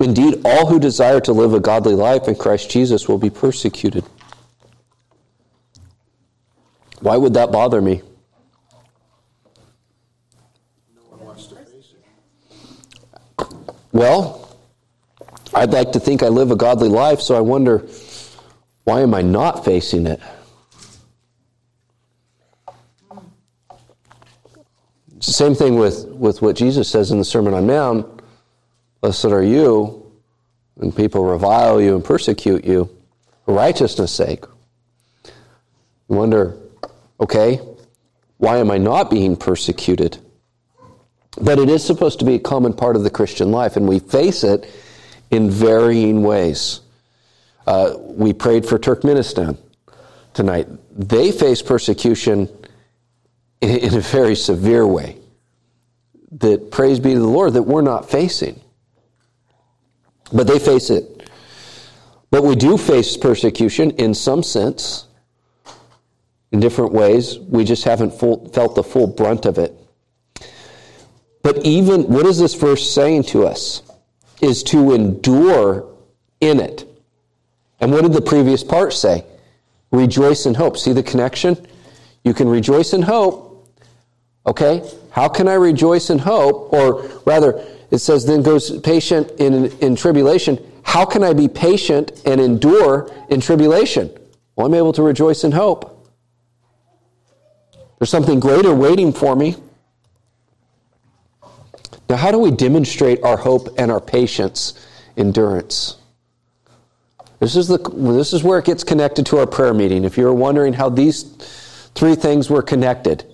Indeed, 0.00 0.40
all 0.44 0.66
who 0.66 0.80
desire 0.80 1.20
to 1.20 1.32
live 1.32 1.54
a 1.54 1.60
godly 1.60 1.94
life 1.94 2.26
in 2.26 2.34
Christ 2.34 2.68
Jesus 2.68 3.08
will 3.08 3.18
be 3.18 3.30
persecuted. 3.30 4.04
Why 7.00 7.16
would 7.16 7.34
that 7.34 7.52
bother 7.52 7.80
me? 7.80 8.02
Well, 13.92 14.41
I'd 15.62 15.70
like 15.70 15.92
to 15.92 16.00
think 16.00 16.24
I 16.24 16.28
live 16.28 16.50
a 16.50 16.56
godly 16.56 16.88
life, 16.88 17.20
so 17.20 17.36
I 17.36 17.40
wonder 17.40 17.86
why 18.82 19.02
am 19.02 19.14
I 19.14 19.22
not 19.22 19.64
facing 19.64 20.08
it? 20.08 20.20
It's 25.16 25.28
the 25.28 25.32
same 25.32 25.54
thing 25.54 25.76
with, 25.76 26.04
with 26.06 26.42
what 26.42 26.56
Jesus 26.56 26.88
says 26.88 27.12
in 27.12 27.18
the 27.18 27.24
Sermon 27.24 27.54
on 27.54 27.68
Mount 27.68 28.22
Blessed 29.02 29.26
are 29.26 29.44
you 29.44 30.12
when 30.74 30.90
people 30.90 31.24
revile 31.24 31.80
you 31.80 31.94
and 31.94 32.04
persecute 32.04 32.64
you 32.64 32.90
for 33.44 33.54
righteousness' 33.54 34.10
sake. 34.10 34.44
You 36.08 36.16
wonder, 36.16 36.56
okay, 37.20 37.60
why 38.38 38.56
am 38.56 38.72
I 38.72 38.78
not 38.78 39.10
being 39.10 39.36
persecuted? 39.36 40.18
But 41.40 41.60
it 41.60 41.68
is 41.68 41.84
supposed 41.84 42.18
to 42.18 42.24
be 42.24 42.34
a 42.34 42.40
common 42.40 42.72
part 42.72 42.96
of 42.96 43.04
the 43.04 43.10
Christian 43.10 43.52
life, 43.52 43.76
and 43.76 43.86
we 43.86 44.00
face 44.00 44.42
it 44.42 44.68
in 45.32 45.50
varying 45.50 46.22
ways. 46.22 46.80
Uh, 47.66 47.94
we 47.98 48.32
prayed 48.32 48.64
for 48.64 48.78
Turkmenistan 48.78 49.58
tonight. 50.34 50.68
They 50.92 51.32
face 51.32 51.62
persecution 51.62 52.48
in, 53.60 53.70
in 53.70 53.94
a 53.94 54.00
very 54.00 54.36
severe 54.36 54.86
way. 54.86 55.16
That 56.32 56.70
praise 56.70 57.00
be 57.00 57.14
to 57.14 57.18
the 57.18 57.26
Lord 57.26 57.54
that 57.54 57.62
we're 57.62 57.82
not 57.82 58.10
facing. 58.10 58.60
But 60.32 60.46
they 60.46 60.58
face 60.58 60.90
it. 60.90 61.30
But 62.30 62.44
we 62.44 62.54
do 62.54 62.78
face 62.78 63.16
persecution 63.16 63.90
in 63.92 64.14
some 64.14 64.42
sense, 64.42 65.06
in 66.50 66.60
different 66.60 66.92
ways. 66.92 67.38
We 67.38 67.64
just 67.64 67.84
haven't 67.84 68.12
full, 68.12 68.48
felt 68.50 68.74
the 68.74 68.82
full 68.82 69.06
brunt 69.06 69.44
of 69.46 69.58
it. 69.58 69.74
But 71.42 71.64
even, 71.66 72.04
what 72.04 72.24
is 72.26 72.38
this 72.38 72.54
verse 72.54 72.90
saying 72.90 73.24
to 73.24 73.46
us? 73.46 73.82
Is 74.42 74.62
to 74.64 74.92
endure 74.92 75.86
in 76.40 76.60
it. 76.60 76.84
And 77.80 77.90
what 77.90 78.02
did 78.02 78.12
the 78.12 78.20
previous 78.20 78.62
part 78.62 78.92
say? 78.92 79.24
Rejoice 79.90 80.44
in 80.44 80.54
hope. 80.54 80.76
See 80.76 80.92
the 80.92 81.02
connection? 81.02 81.56
You 82.24 82.34
can 82.34 82.48
rejoice 82.48 82.92
in 82.92 83.02
hope. 83.02 83.48
Okay? 84.46 84.82
How 85.10 85.28
can 85.28 85.48
I 85.48 85.54
rejoice 85.54 86.10
in 86.10 86.18
hope? 86.18 86.72
Or 86.72 87.08
rather, 87.24 87.64
it 87.90 87.98
says, 87.98 88.24
then 88.24 88.42
goes 88.42 88.80
patient 88.80 89.30
in, 89.38 89.66
in 89.78 89.96
tribulation. 89.96 90.58
How 90.82 91.04
can 91.04 91.22
I 91.22 91.32
be 91.32 91.48
patient 91.48 92.22
and 92.24 92.40
endure 92.40 93.10
in 93.28 93.40
tribulation? 93.40 94.10
Well, 94.56 94.66
I'm 94.66 94.74
able 94.74 94.92
to 94.94 95.02
rejoice 95.02 95.44
in 95.44 95.52
hope. 95.52 95.88
There's 97.98 98.10
something 98.10 98.40
greater 98.40 98.74
waiting 98.74 99.12
for 99.12 99.36
me. 99.36 99.56
Now, 102.12 102.18
how 102.18 102.30
do 102.30 102.38
we 102.38 102.50
demonstrate 102.50 103.24
our 103.24 103.38
hope 103.38 103.68
and 103.78 103.90
our 103.90 103.98
patience, 103.98 104.74
endurance? 105.16 105.96
This 107.40 107.56
is, 107.56 107.68
the, 107.68 107.78
this 107.78 108.34
is 108.34 108.42
where 108.42 108.58
it 108.58 108.66
gets 108.66 108.84
connected 108.84 109.24
to 109.26 109.38
our 109.38 109.46
prayer 109.46 109.72
meeting. 109.72 110.04
If 110.04 110.18
you're 110.18 110.34
wondering 110.34 110.74
how 110.74 110.90
these 110.90 111.22
three 111.94 112.14
things 112.14 112.50
were 112.50 112.60
connected, 112.60 113.24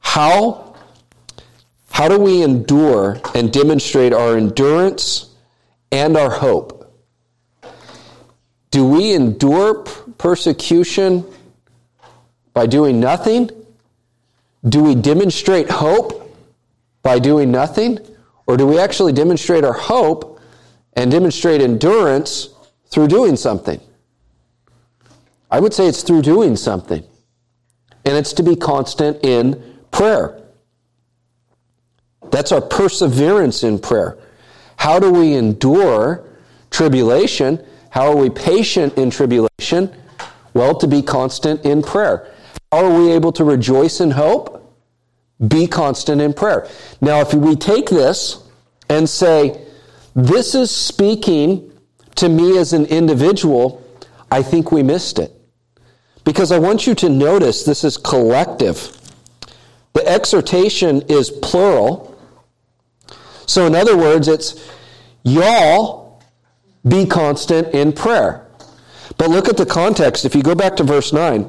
how, 0.00 0.76
how 1.92 2.08
do 2.08 2.18
we 2.18 2.42
endure 2.42 3.22
and 3.34 3.50
demonstrate 3.50 4.12
our 4.12 4.36
endurance 4.36 5.34
and 5.90 6.14
our 6.14 6.28
hope? 6.28 6.94
Do 8.70 8.86
we 8.86 9.14
endure 9.14 9.76
persecution 10.18 11.24
by 12.52 12.66
doing 12.66 13.00
nothing? 13.00 13.48
Do 14.68 14.82
we 14.82 14.94
demonstrate 14.94 15.70
hope 15.70 16.24
by 17.06 17.20
doing 17.20 17.52
nothing? 17.52 18.00
Or 18.48 18.56
do 18.56 18.66
we 18.66 18.80
actually 18.80 19.12
demonstrate 19.12 19.62
our 19.62 19.72
hope 19.72 20.40
and 20.94 21.08
demonstrate 21.08 21.60
endurance 21.60 22.48
through 22.88 23.06
doing 23.06 23.36
something? 23.36 23.80
I 25.48 25.60
would 25.60 25.72
say 25.72 25.86
it's 25.86 26.02
through 26.02 26.22
doing 26.22 26.56
something. 26.56 27.04
And 28.04 28.16
it's 28.16 28.32
to 28.32 28.42
be 28.42 28.56
constant 28.56 29.24
in 29.24 29.78
prayer. 29.92 30.42
That's 32.32 32.50
our 32.50 32.60
perseverance 32.60 33.62
in 33.62 33.78
prayer. 33.78 34.18
How 34.76 34.98
do 34.98 35.12
we 35.12 35.34
endure 35.34 36.24
tribulation? 36.72 37.64
How 37.90 38.10
are 38.10 38.16
we 38.16 38.30
patient 38.30 38.98
in 38.98 39.10
tribulation? 39.10 39.94
Well, 40.54 40.74
to 40.78 40.88
be 40.88 41.02
constant 41.02 41.64
in 41.64 41.84
prayer. 41.84 42.32
How 42.72 42.84
are 42.84 42.98
we 42.98 43.12
able 43.12 43.30
to 43.30 43.44
rejoice 43.44 44.00
in 44.00 44.10
hope? 44.10 44.55
Be 45.46 45.66
constant 45.66 46.20
in 46.20 46.32
prayer. 46.32 46.66
Now, 47.00 47.20
if 47.20 47.34
we 47.34 47.56
take 47.56 47.90
this 47.90 48.42
and 48.88 49.08
say, 49.08 49.60
this 50.14 50.54
is 50.54 50.70
speaking 50.70 51.72
to 52.14 52.28
me 52.28 52.56
as 52.58 52.72
an 52.72 52.86
individual, 52.86 53.84
I 54.30 54.42
think 54.42 54.72
we 54.72 54.82
missed 54.82 55.18
it. 55.18 55.32
Because 56.24 56.50
I 56.50 56.58
want 56.58 56.86
you 56.86 56.94
to 56.96 57.08
notice 57.08 57.64
this 57.64 57.84
is 57.84 57.96
collective. 57.96 58.96
The 59.92 60.06
exhortation 60.08 61.02
is 61.02 61.30
plural. 61.30 62.18
So, 63.46 63.66
in 63.66 63.74
other 63.74 63.96
words, 63.96 64.26
it's 64.26 64.68
y'all 65.22 66.22
be 66.86 67.06
constant 67.06 67.68
in 67.74 67.92
prayer. 67.92 68.46
But 69.18 69.30
look 69.30 69.48
at 69.48 69.56
the 69.56 69.66
context. 69.66 70.24
If 70.24 70.34
you 70.34 70.42
go 70.42 70.54
back 70.54 70.76
to 70.76 70.84
verse 70.84 71.12
9, 71.12 71.48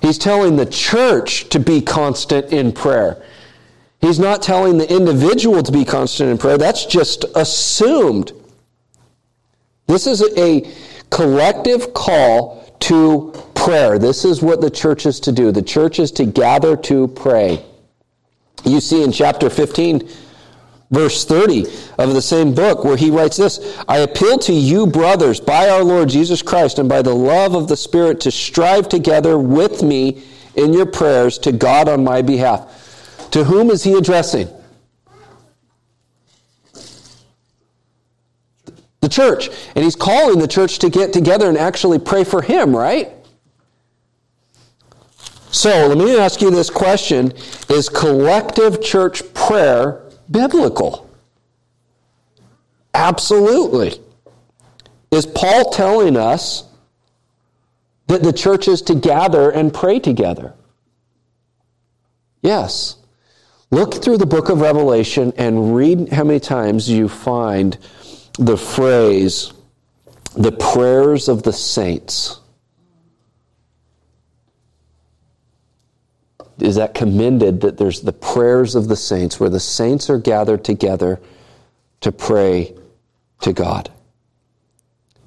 He's 0.00 0.18
telling 0.18 0.56
the 0.56 0.66
church 0.66 1.48
to 1.50 1.58
be 1.58 1.80
constant 1.80 2.52
in 2.52 2.72
prayer. 2.72 3.22
He's 4.00 4.18
not 4.18 4.42
telling 4.42 4.78
the 4.78 4.92
individual 4.92 5.62
to 5.62 5.72
be 5.72 5.84
constant 5.84 6.30
in 6.30 6.38
prayer. 6.38 6.56
That's 6.56 6.86
just 6.86 7.24
assumed. 7.34 8.32
This 9.86 10.06
is 10.06 10.22
a 10.36 10.70
collective 11.10 11.94
call 11.94 12.76
to 12.80 13.32
prayer. 13.54 13.98
This 13.98 14.24
is 14.24 14.40
what 14.40 14.60
the 14.60 14.70
church 14.70 15.04
is 15.06 15.18
to 15.20 15.32
do. 15.32 15.50
The 15.50 15.62
church 15.62 15.98
is 15.98 16.12
to 16.12 16.24
gather 16.24 16.76
to 16.76 17.08
pray. 17.08 17.64
You 18.64 18.80
see 18.80 19.02
in 19.02 19.10
chapter 19.12 19.50
15, 19.50 20.08
verse 20.90 21.24
30 21.24 21.66
of 21.98 22.14
the 22.14 22.22
same 22.22 22.54
book 22.54 22.84
where 22.84 22.96
he 22.96 23.10
writes 23.10 23.36
this 23.36 23.78
I 23.88 23.98
appeal 23.98 24.38
to 24.40 24.52
you, 24.52 24.86
brothers, 24.86 25.40
by 25.40 25.68
our 25.68 25.84
Lord 25.84 26.08
Jesus 26.08 26.42
Christ 26.42 26.78
and 26.78 26.88
by 26.88 27.02
the 27.02 27.14
love 27.14 27.54
of 27.54 27.68
the 27.68 27.76
Spirit, 27.76 28.20
to 28.20 28.30
strive 28.30 28.88
together 28.88 29.38
with 29.38 29.82
me 29.82 30.22
in 30.54 30.72
your 30.72 30.86
prayers 30.86 31.38
to 31.38 31.52
God 31.52 31.88
on 31.88 32.04
my 32.04 32.22
behalf. 32.22 33.28
To 33.32 33.44
whom 33.44 33.70
is 33.70 33.84
he 33.84 33.94
addressing? 33.94 34.48
The 39.00 39.08
church. 39.08 39.48
And 39.74 39.84
he's 39.84 39.94
calling 39.94 40.38
the 40.38 40.48
church 40.48 40.78
to 40.80 40.90
get 40.90 41.12
together 41.12 41.48
and 41.48 41.56
actually 41.56 41.98
pray 41.98 42.24
for 42.24 42.42
him, 42.42 42.74
right? 42.74 43.12
So 45.50 45.86
let 45.88 45.98
me 45.98 46.18
ask 46.18 46.40
you 46.40 46.50
this 46.50 46.70
question 46.70 47.32
Is 47.68 47.88
collective 47.88 48.82
church 48.82 49.22
prayer 49.34 50.07
biblical? 50.30 51.08
Absolutely. 52.94 54.00
Is 55.10 55.26
Paul 55.26 55.70
telling 55.70 56.16
us 56.16 56.64
that 58.08 58.22
the 58.22 58.32
church 58.32 58.68
is 58.68 58.82
to 58.82 58.94
gather 58.94 59.50
and 59.50 59.72
pray 59.72 59.98
together? 59.98 60.54
Yes. 62.42 62.96
Look 63.70 64.02
through 64.02 64.18
the 64.18 64.26
book 64.26 64.48
of 64.48 64.60
Revelation 64.60 65.32
and 65.36 65.74
read 65.74 66.08
how 66.10 66.24
many 66.24 66.40
times 66.40 66.88
you 66.88 67.08
find 67.08 67.76
the 68.38 68.56
phrase, 68.56 69.52
the 70.36 70.52
prayers 70.52 71.28
of 71.28 71.42
the 71.42 71.52
saints. 71.52 72.40
Is 76.58 76.76
that 76.76 76.94
commended 76.94 77.60
that 77.60 77.78
there's 77.78 78.00
the 78.00 78.12
prayers 78.12 78.74
of 78.74 78.88
the 78.88 78.96
saints, 78.96 79.38
where 79.38 79.50
the 79.50 79.60
saints 79.60 80.10
are 80.10 80.18
gathered 80.18 80.64
together 80.64 81.20
to 82.00 82.12
pray 82.12 82.74
to 83.40 83.52
God. 83.52 83.90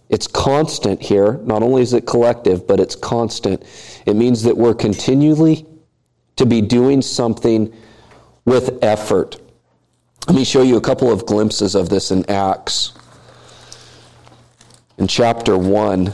It's 0.09 0.27
constant 0.27 1.01
here. 1.01 1.39
Not 1.43 1.63
only 1.63 1.81
is 1.81 1.93
it 1.93 2.05
collective, 2.05 2.67
but 2.67 2.79
it's 2.79 2.95
constant. 2.95 3.63
It 4.05 4.15
means 4.15 4.43
that 4.43 4.57
we're 4.57 4.73
continually 4.73 5.65
to 6.35 6.45
be 6.45 6.61
doing 6.61 7.01
something 7.01 7.73
with 8.43 8.77
effort. 8.83 9.37
Let 10.27 10.35
me 10.35 10.43
show 10.43 10.63
you 10.63 10.77
a 10.77 10.81
couple 10.81 11.11
of 11.11 11.25
glimpses 11.25 11.75
of 11.75 11.89
this 11.89 12.11
in 12.11 12.29
Acts. 12.29 12.93
In 14.97 15.07
chapter 15.07 15.57
1, 15.57 16.13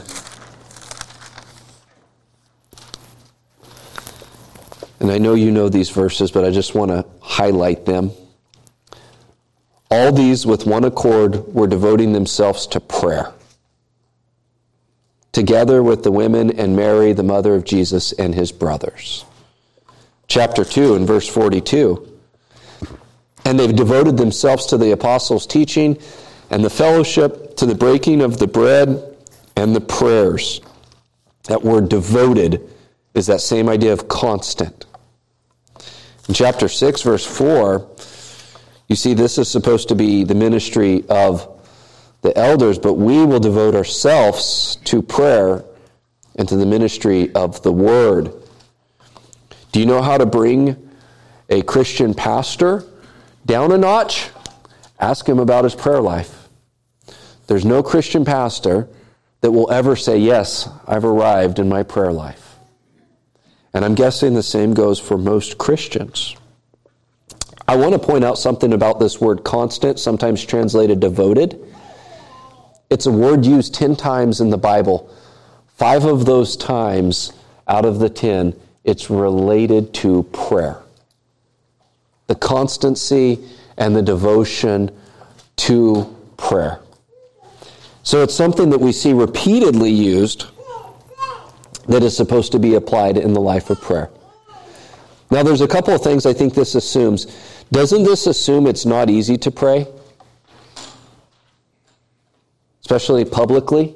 And 5.00 5.10
I 5.10 5.18
know 5.18 5.34
you 5.34 5.50
know 5.50 5.68
these 5.68 5.90
verses, 5.90 6.30
but 6.30 6.44
I 6.44 6.50
just 6.50 6.74
want 6.74 6.90
to 6.90 7.04
highlight 7.20 7.86
them. 7.86 8.10
All 9.90 10.12
these, 10.12 10.44
with 10.44 10.66
one 10.66 10.84
accord, 10.84 11.54
were 11.54 11.66
devoting 11.66 12.12
themselves 12.12 12.66
to 12.68 12.80
prayer, 12.80 13.32
together 15.32 15.82
with 15.82 16.02
the 16.02 16.12
women 16.12 16.58
and 16.58 16.76
Mary, 16.76 17.12
the 17.12 17.22
mother 17.22 17.54
of 17.54 17.64
Jesus, 17.64 18.12
and 18.12 18.34
his 18.34 18.52
brothers. 18.52 19.24
Chapter 20.26 20.64
2 20.64 20.94
and 20.94 21.06
verse 21.06 21.26
42. 21.26 22.06
And 23.46 23.58
they've 23.58 23.74
devoted 23.74 24.18
themselves 24.18 24.66
to 24.66 24.76
the 24.76 24.90
apostles' 24.90 25.46
teaching 25.46 25.98
and 26.50 26.62
the 26.62 26.70
fellowship, 26.70 27.56
to 27.56 27.66
the 27.66 27.74
breaking 27.74 28.20
of 28.20 28.38
the 28.38 28.46
bread 28.46 29.16
and 29.56 29.74
the 29.74 29.80
prayers. 29.80 30.60
That 31.44 31.62
word 31.62 31.88
devoted 31.88 32.68
is 33.14 33.26
that 33.28 33.40
same 33.40 33.70
idea 33.70 33.94
of 33.94 34.06
constant. 34.06 34.84
In 36.28 36.34
chapter 36.34 36.68
6, 36.68 37.02
verse 37.02 37.24
4, 37.24 37.88
you 38.86 38.96
see 38.96 39.14
this 39.14 39.38
is 39.38 39.50
supposed 39.50 39.88
to 39.88 39.94
be 39.94 40.24
the 40.24 40.34
ministry 40.34 41.04
of 41.08 41.58
the 42.20 42.36
elders, 42.36 42.78
but 42.78 42.94
we 42.94 43.24
will 43.24 43.40
devote 43.40 43.74
ourselves 43.74 44.76
to 44.84 45.00
prayer 45.00 45.64
and 46.36 46.48
to 46.48 46.56
the 46.56 46.66
ministry 46.66 47.34
of 47.34 47.62
the 47.62 47.72
word. 47.72 48.32
Do 49.72 49.80
you 49.80 49.86
know 49.86 50.02
how 50.02 50.18
to 50.18 50.26
bring 50.26 50.90
a 51.48 51.62
Christian 51.62 52.12
pastor 52.12 52.84
down 53.46 53.72
a 53.72 53.78
notch? 53.78 54.30
Ask 55.00 55.26
him 55.28 55.38
about 55.38 55.64
his 55.64 55.74
prayer 55.74 56.00
life. 56.00 56.48
There's 57.46 57.64
no 57.64 57.82
Christian 57.82 58.24
pastor 58.24 58.88
that 59.40 59.50
will 59.50 59.70
ever 59.70 59.96
say, 59.96 60.18
Yes, 60.18 60.68
I've 60.86 61.04
arrived 61.04 61.58
in 61.58 61.68
my 61.68 61.82
prayer 61.82 62.12
life. 62.12 62.47
And 63.74 63.84
I'm 63.84 63.94
guessing 63.94 64.34
the 64.34 64.42
same 64.42 64.74
goes 64.74 64.98
for 64.98 65.18
most 65.18 65.58
Christians. 65.58 66.36
I 67.66 67.76
want 67.76 67.92
to 67.92 67.98
point 67.98 68.24
out 68.24 68.38
something 68.38 68.72
about 68.72 68.98
this 68.98 69.20
word 69.20 69.44
constant, 69.44 69.98
sometimes 69.98 70.44
translated 70.44 71.00
devoted. 71.00 71.60
It's 72.88 73.04
a 73.04 73.12
word 73.12 73.44
used 73.44 73.74
10 73.74 73.96
times 73.96 74.40
in 74.40 74.48
the 74.48 74.56
Bible. 74.56 75.14
Five 75.76 76.04
of 76.04 76.24
those 76.24 76.56
times 76.56 77.32
out 77.68 77.84
of 77.84 77.98
the 77.98 78.08
10, 78.08 78.58
it's 78.84 79.10
related 79.10 79.92
to 79.94 80.22
prayer. 80.32 80.80
The 82.26 82.34
constancy 82.34 83.38
and 83.76 83.94
the 83.94 84.02
devotion 84.02 84.90
to 85.56 86.16
prayer. 86.38 86.80
So 88.02 88.22
it's 88.22 88.34
something 88.34 88.70
that 88.70 88.80
we 88.80 88.92
see 88.92 89.12
repeatedly 89.12 89.90
used 89.90 90.46
that 91.88 92.02
is 92.02 92.16
supposed 92.16 92.52
to 92.52 92.58
be 92.58 92.74
applied 92.74 93.16
in 93.16 93.32
the 93.32 93.40
life 93.40 93.70
of 93.70 93.80
prayer. 93.80 94.10
Now, 95.30 95.42
there's 95.42 95.60
a 95.60 95.68
couple 95.68 95.94
of 95.94 96.02
things 96.02 96.26
I 96.26 96.32
think 96.32 96.54
this 96.54 96.74
assumes. 96.74 97.26
Doesn't 97.70 98.02
this 98.02 98.26
assume 98.26 98.66
it's 98.66 98.86
not 98.86 99.10
easy 99.10 99.36
to 99.38 99.50
pray? 99.50 99.86
Especially 102.80 103.24
publicly? 103.24 103.94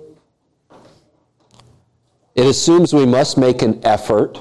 It 2.34 2.46
assumes 2.46 2.92
we 2.92 3.06
must 3.06 3.38
make 3.38 3.62
an 3.62 3.80
effort. 3.84 4.40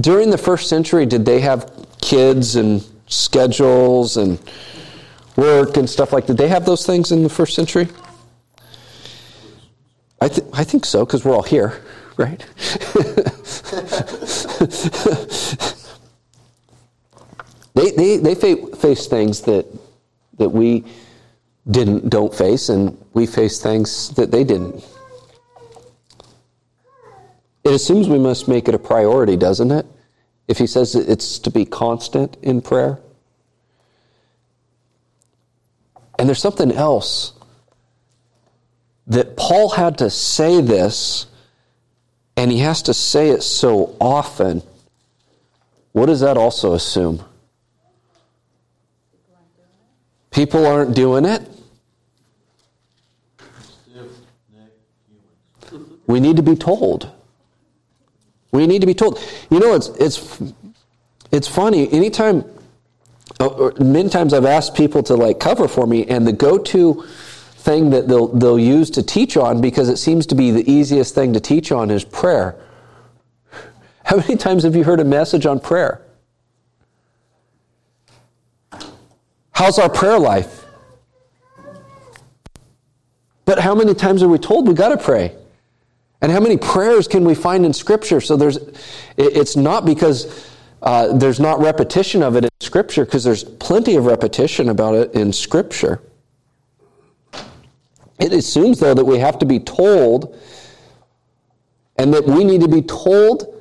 During 0.00 0.30
the 0.30 0.38
first 0.38 0.68
century, 0.68 1.06
did 1.06 1.24
they 1.24 1.40
have 1.40 1.72
kids 2.00 2.56
and 2.56 2.84
schedules 3.06 4.16
and 4.16 4.38
work 5.36 5.76
and 5.76 5.88
stuff 5.88 6.12
like 6.12 6.26
that? 6.26 6.36
Did 6.36 6.42
they 6.42 6.48
have 6.48 6.64
those 6.64 6.86
things 6.86 7.12
in 7.12 7.22
the 7.22 7.28
first 7.28 7.54
century? 7.54 7.88
I, 10.20 10.28
th- 10.28 10.46
I 10.52 10.64
think 10.64 10.84
so, 10.84 11.06
because 11.06 11.24
we're 11.24 11.34
all 11.34 11.42
here, 11.42 11.80
right? 12.16 12.38
they 17.74 17.90
they, 17.92 18.16
they 18.18 18.34
fa- 18.34 18.76
face 18.76 19.06
things 19.06 19.40
that, 19.42 19.66
that 20.38 20.50
we 20.50 20.84
didn't 21.70 22.10
don't 22.10 22.34
face, 22.34 22.68
and 22.68 23.02
we 23.14 23.26
face 23.26 23.62
things 23.62 24.10
that 24.10 24.30
they 24.30 24.44
didn't. 24.44 24.84
It 27.64 27.72
assumes 27.72 28.08
we 28.08 28.18
must 28.18 28.48
make 28.48 28.68
it 28.68 28.74
a 28.74 28.78
priority, 28.78 29.36
doesn't 29.36 29.70
it? 29.70 29.86
If 30.48 30.58
he 30.58 30.66
says 30.66 30.94
it's 30.94 31.38
to 31.40 31.50
be 31.50 31.64
constant 31.64 32.36
in 32.42 32.60
prayer. 32.60 32.98
And 36.18 36.28
there's 36.28 36.40
something 36.40 36.72
else 36.72 37.32
that 39.10 39.36
Paul 39.36 39.70
had 39.70 39.98
to 39.98 40.08
say 40.08 40.60
this, 40.60 41.26
and 42.36 42.50
he 42.50 42.60
has 42.60 42.82
to 42.82 42.94
say 42.94 43.30
it 43.30 43.42
so 43.42 43.96
often. 44.00 44.62
What 45.92 46.06
does 46.06 46.20
that 46.20 46.36
also 46.36 46.74
assume? 46.74 47.22
People 50.30 50.64
aren't 50.64 50.94
doing 50.94 51.24
it. 51.24 51.42
We 56.06 56.20
need 56.20 56.36
to 56.36 56.42
be 56.42 56.54
told. 56.54 57.10
We 58.52 58.68
need 58.68 58.80
to 58.80 58.86
be 58.86 58.94
told. 58.94 59.20
You 59.50 59.58
know, 59.58 59.74
it's 59.74 59.88
it's 59.88 60.40
it's 61.32 61.48
funny. 61.48 61.92
Anytime, 61.92 62.44
uh, 63.40 63.46
or 63.46 63.72
many 63.80 64.08
times 64.08 64.34
I've 64.34 64.44
asked 64.44 64.76
people 64.76 65.02
to 65.04 65.14
like 65.14 65.40
cover 65.40 65.66
for 65.66 65.86
me, 65.86 66.06
and 66.06 66.26
the 66.26 66.32
go-to 66.32 67.04
thing 67.60 67.90
that 67.90 68.08
they'll, 68.08 68.28
they'll 68.28 68.58
use 68.58 68.90
to 68.90 69.02
teach 69.02 69.36
on 69.36 69.60
because 69.60 69.88
it 69.88 69.98
seems 69.98 70.26
to 70.26 70.34
be 70.34 70.50
the 70.50 70.68
easiest 70.70 71.14
thing 71.14 71.32
to 71.34 71.40
teach 71.40 71.70
on 71.70 71.90
is 71.90 72.04
prayer. 72.04 72.56
How 74.04 74.16
many 74.16 74.36
times 74.36 74.64
have 74.64 74.74
you 74.74 74.84
heard 74.84 75.00
a 75.00 75.04
message 75.04 75.46
on 75.46 75.60
prayer? 75.60 76.02
How's 79.52 79.78
our 79.78 79.90
prayer 79.90 80.18
life? 80.18 80.64
But 83.44 83.58
how 83.58 83.74
many 83.74 83.92
times 83.94 84.22
are 84.22 84.28
we 84.28 84.38
told 84.38 84.66
we 84.66 84.74
got 84.74 84.88
to 84.88 84.96
pray? 84.96 85.34
And 86.22 86.32
how 86.32 86.40
many 86.40 86.56
prayers 86.56 87.06
can 87.08 87.24
we 87.24 87.34
find 87.34 87.66
in 87.66 87.72
Scripture? 87.74 88.22
So 88.22 88.36
there's, 88.36 88.58
it's 89.18 89.56
not 89.56 89.84
because 89.84 90.48
uh, 90.82 91.16
there's 91.18 91.40
not 91.40 91.60
repetition 91.60 92.22
of 92.22 92.36
it 92.36 92.44
in 92.44 92.50
Scripture, 92.60 93.04
because 93.04 93.22
there's 93.22 93.44
plenty 93.44 93.96
of 93.96 94.06
repetition 94.06 94.70
about 94.70 94.94
it 94.94 95.14
in 95.14 95.32
Scripture. 95.32 96.00
It 98.20 98.32
assumes, 98.32 98.78
though, 98.78 98.94
that 98.94 99.04
we 99.04 99.18
have 99.18 99.38
to 99.38 99.46
be 99.46 99.58
told 99.58 100.38
and 101.96 102.14
that 102.14 102.24
we 102.24 102.44
need 102.44 102.60
to 102.60 102.68
be 102.68 102.82
told 102.82 103.60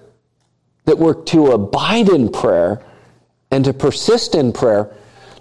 that 0.85 0.97
we're 0.97 1.13
to 1.25 1.51
abide 1.51 2.09
in 2.09 2.31
prayer 2.31 2.81
and 3.51 3.65
to 3.65 3.73
persist 3.73 4.35
in 4.35 4.53
prayer. 4.53 4.93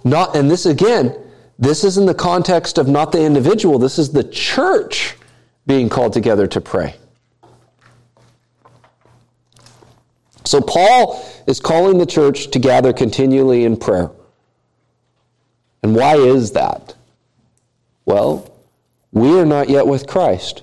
Not, 0.04 0.36
and 0.36 0.50
this 0.50 0.66
again, 0.66 1.16
this 1.58 1.84
is 1.84 1.98
in 1.98 2.06
the 2.06 2.14
context 2.14 2.78
of 2.78 2.88
not 2.88 3.12
the 3.12 3.22
individual, 3.24 3.78
this 3.78 3.98
is 3.98 4.12
the 4.12 4.24
church 4.24 5.16
being 5.66 5.88
called 5.88 6.12
together 6.12 6.46
to 6.46 6.60
pray. 6.60 6.94
So 10.44 10.60
Paul 10.60 11.24
is 11.46 11.60
calling 11.60 11.98
the 11.98 12.06
church 12.06 12.50
to 12.52 12.58
gather 12.58 12.92
continually 12.92 13.64
in 13.64 13.76
prayer. 13.76 14.10
And 15.82 15.94
why 15.94 16.16
is 16.16 16.52
that? 16.52 16.94
Well, 18.06 18.47
we 19.12 19.38
are 19.38 19.46
not 19.46 19.68
yet 19.68 19.86
with 19.86 20.06
Christ. 20.06 20.62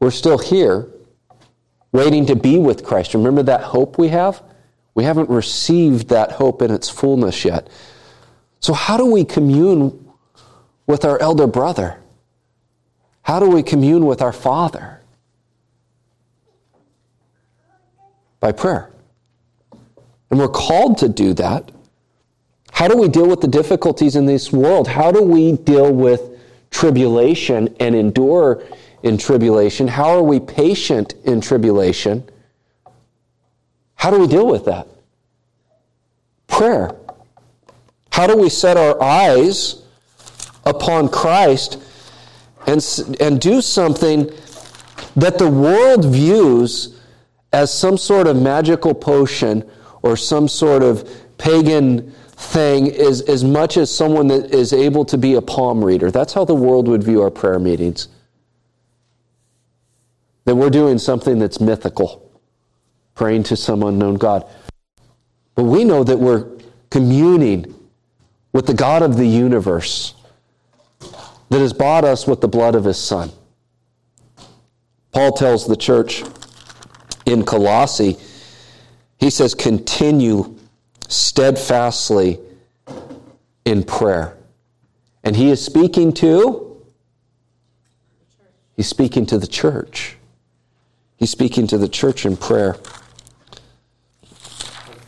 We're 0.00 0.10
still 0.10 0.38
here, 0.38 0.88
waiting 1.92 2.26
to 2.26 2.36
be 2.36 2.58
with 2.58 2.84
Christ. 2.84 3.14
Remember 3.14 3.42
that 3.44 3.62
hope 3.62 3.98
we 3.98 4.08
have? 4.08 4.42
We 4.94 5.04
haven't 5.04 5.30
received 5.30 6.08
that 6.08 6.32
hope 6.32 6.62
in 6.62 6.70
its 6.70 6.88
fullness 6.88 7.44
yet. 7.44 7.68
So, 8.60 8.72
how 8.72 8.96
do 8.96 9.06
we 9.06 9.24
commune 9.24 10.08
with 10.86 11.04
our 11.04 11.18
elder 11.20 11.46
brother? 11.46 12.00
How 13.22 13.40
do 13.40 13.48
we 13.48 13.62
commune 13.62 14.06
with 14.06 14.22
our 14.22 14.32
Father? 14.32 15.02
By 18.40 18.52
prayer. 18.52 18.90
And 20.30 20.38
we're 20.38 20.48
called 20.48 20.98
to 20.98 21.08
do 21.08 21.34
that. 21.34 21.70
How 22.76 22.88
do 22.88 22.96
we 22.98 23.08
deal 23.08 23.26
with 23.26 23.40
the 23.40 23.48
difficulties 23.48 24.16
in 24.16 24.26
this 24.26 24.52
world? 24.52 24.86
How 24.86 25.10
do 25.10 25.22
we 25.22 25.52
deal 25.52 25.90
with 25.90 26.38
tribulation 26.70 27.74
and 27.80 27.94
endure 27.94 28.64
in 29.02 29.16
tribulation? 29.16 29.88
How 29.88 30.10
are 30.10 30.22
we 30.22 30.40
patient 30.40 31.14
in 31.24 31.40
tribulation? 31.40 32.28
How 33.94 34.10
do 34.10 34.20
we 34.20 34.26
deal 34.26 34.46
with 34.46 34.66
that? 34.66 34.88
Prayer. 36.48 36.94
How 38.12 38.26
do 38.26 38.36
we 38.36 38.50
set 38.50 38.76
our 38.76 39.02
eyes 39.02 39.82
upon 40.66 41.08
Christ 41.08 41.82
and, 42.66 42.84
and 43.22 43.40
do 43.40 43.62
something 43.62 44.30
that 45.16 45.38
the 45.38 45.48
world 45.48 46.04
views 46.04 47.00
as 47.54 47.72
some 47.72 47.96
sort 47.96 48.26
of 48.26 48.36
magical 48.36 48.92
potion 48.92 49.66
or 50.02 50.14
some 50.14 50.46
sort 50.46 50.82
of 50.82 51.08
pagan 51.38 52.12
thing 52.36 52.86
is 52.86 53.22
as 53.22 53.42
much 53.42 53.76
as 53.76 53.94
someone 53.94 54.26
that 54.28 54.54
is 54.54 54.72
able 54.72 55.04
to 55.06 55.16
be 55.16 55.34
a 55.34 55.42
palm 55.42 55.84
reader. 55.84 56.10
That's 56.10 56.34
how 56.34 56.44
the 56.44 56.54
world 56.54 56.86
would 56.88 57.02
view 57.02 57.22
our 57.22 57.30
prayer 57.30 57.58
meetings. 57.58 58.08
That 60.44 60.54
we're 60.54 60.70
doing 60.70 60.98
something 60.98 61.38
that's 61.38 61.60
mythical, 61.60 62.30
praying 63.14 63.44
to 63.44 63.56
some 63.56 63.82
unknown 63.82 64.16
God. 64.16 64.46
But 65.54 65.64
we 65.64 65.84
know 65.84 66.04
that 66.04 66.18
we're 66.18 66.46
communing 66.90 67.74
with 68.52 68.66
the 68.66 68.74
God 68.74 69.02
of 69.02 69.16
the 69.16 69.26
universe 69.26 70.14
that 71.48 71.60
has 71.60 71.72
bought 71.72 72.04
us 72.04 72.26
with 72.26 72.40
the 72.40 72.48
blood 72.48 72.74
of 72.74 72.84
his 72.84 72.98
Son. 72.98 73.30
Paul 75.12 75.32
tells 75.32 75.66
the 75.66 75.76
church 75.76 76.22
in 77.24 77.44
Colossae, 77.44 78.16
he 79.18 79.30
says, 79.30 79.54
continue 79.54 80.55
steadfastly 81.08 82.40
in 83.64 83.82
prayer. 83.82 84.36
And 85.24 85.34
he 85.34 85.50
is 85.50 85.62
speaking 85.64 86.12
to, 86.14 86.80
he's 88.76 88.86
speaking 88.86 89.26
to 89.26 89.38
the 89.38 89.46
church. 89.46 90.16
He's 91.16 91.30
speaking 91.30 91.66
to 91.68 91.78
the 91.78 91.88
church 91.88 92.24
in 92.26 92.36
prayer. 92.36 92.76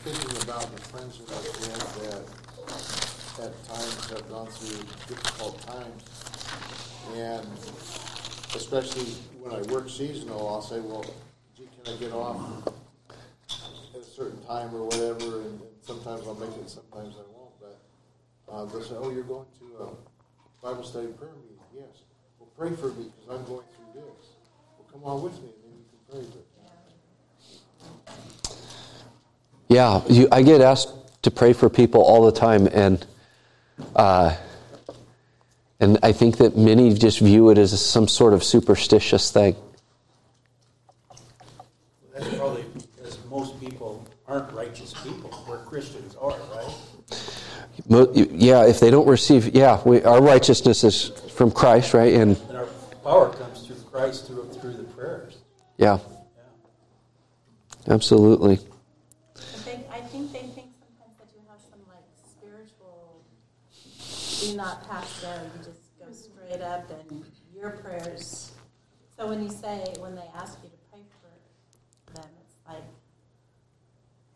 thinking 0.05 0.43
about 0.43 0.63
the 0.75 0.81
friends 0.83 1.19
that 1.19 1.37
I've 1.37 1.45
that 3.37 3.47
at 3.47 3.69
times 3.69 4.11
have 4.11 4.29
gone 4.29 4.47
through 4.49 4.83
difficult 5.07 5.61
times. 5.63 6.03
And 7.15 7.47
especially 8.57 9.05
when 9.41 9.55
I 9.55 9.63
work 9.73 9.89
seasonal, 9.89 10.49
I'll 10.49 10.63
say, 10.63 10.81
well, 10.81 11.05
gee, 11.57 11.69
can 11.85 11.95
I 11.95 11.97
get 11.99 12.13
off 12.13 12.67
at 13.55 14.01
a 14.01 14.05
certain 14.05 14.43
time 14.47 14.75
or 14.75 14.85
whatever? 14.85 15.43
And 15.43 15.61
sometimes 15.89 16.27
I'll 16.27 16.35
make 16.35 16.51
it, 16.51 16.69
sometimes 16.69 17.15
I 17.17 17.25
won't. 17.35 17.55
But 17.59 17.81
uh, 18.53 18.65
they'll 18.67 18.83
say, 18.83 18.97
oh, 18.99 19.11
you're 19.11 19.23
going 19.23 19.47
to 19.59 19.85
a 19.85 19.89
Bible 20.63 20.85
study 20.85 21.07
prayer 21.09 21.31
meeting. 21.43 21.57
Yes. 21.75 22.03
Well, 22.39 22.51
pray 22.59 22.77
for 22.77 22.89
me 22.89 23.07
because 23.17 23.41
I'm 23.41 23.47
going 23.47 23.65
through 23.75 24.03
this. 24.03 24.27
Well, 24.77 24.87
come 24.93 25.05
on 25.05 25.23
with 25.23 25.33
me 25.43 25.49
and 25.49 25.63
then 25.65 25.73
you 25.79 25.85
can 25.91 25.99
pray 26.11 26.21
with 26.21 26.35
me. 26.35 26.43
Yeah, 29.71 30.03
you, 30.09 30.29
I 30.31 30.43
get 30.43 30.61
asked 30.61 30.93
to 31.23 31.31
pray 31.31 31.53
for 31.55 31.69
people 31.71 32.03
all 32.03 32.25
the 32.25 32.33
time, 32.33 32.69
and 32.73 33.05
uh, 33.95 34.35
and 35.79 35.99
I 36.03 36.13
think 36.13 36.39
that 36.39 36.57
many 36.57 36.95
just 36.95 37.19
view 37.19 37.51
it 37.51 37.59
as 37.59 37.79
some 37.85 38.09
sort 38.09 38.33
of 38.33 38.43
superstitious 38.43 39.31
thing. 39.31 39.57
That's 42.15 42.35
probably 42.35 42.65
because 42.75 43.19
most 43.31 43.61
people 43.61 44.07
aren't 44.27 44.51
righteous 44.53 44.95
people, 45.03 45.31
where 45.31 45.38
Christians 45.69 46.17
are, 46.17 46.31
right? 46.55 46.75
Yeah, 48.33 48.67
if 48.67 48.81
they 48.81 48.91
don't 48.91 49.07
receive, 49.07 49.55
yeah, 49.55 49.81
we, 49.85 50.03
our 50.03 50.21
righteousness 50.21 50.83
is 50.85 51.09
from 51.33 51.51
Christ, 51.51 51.95
right? 51.95 52.15
And 52.15 52.37
And 52.49 52.57
our 52.59 52.67
power 53.05 53.31
comes 53.31 53.67
through 53.67 53.77
Christ 53.91 54.27
through 54.27 54.49
through 54.61 54.75
the 54.75 54.85
prayers. 54.85 55.37
yeah, 55.77 55.99
Yeah. 57.87 57.95
absolutely. 57.95 58.59
I 59.37 59.41
think, 59.41 59.87
I 59.93 60.01
think 60.01 60.33
they 60.33 60.41
think 60.41 60.71
sometimes 60.81 61.17
that 61.19 61.29
you 61.35 61.41
have 61.49 61.61
some 61.61 61.81
like 61.89 62.09
spiritual, 62.29 63.23
do 64.41 64.57
not 64.57 64.89
pass 64.89 65.21
go, 65.23 65.33
you 65.33 65.65
just 65.65 65.99
go 66.01 66.07
straight 66.13 66.63
up 66.63 66.91
and 66.91 67.25
your 67.55 67.71
prayers. 67.71 68.53
So 69.17 69.29
when 69.29 69.43
you 69.43 69.51
say, 69.51 69.95
when 70.01 70.15
they 70.15 70.29
ask 70.35 70.59
you 70.63 70.71
to 70.71 70.77
pray 70.91 71.01
for 71.23 72.13
them, 72.15 72.31
it's 72.45 72.57
like, 72.67 72.85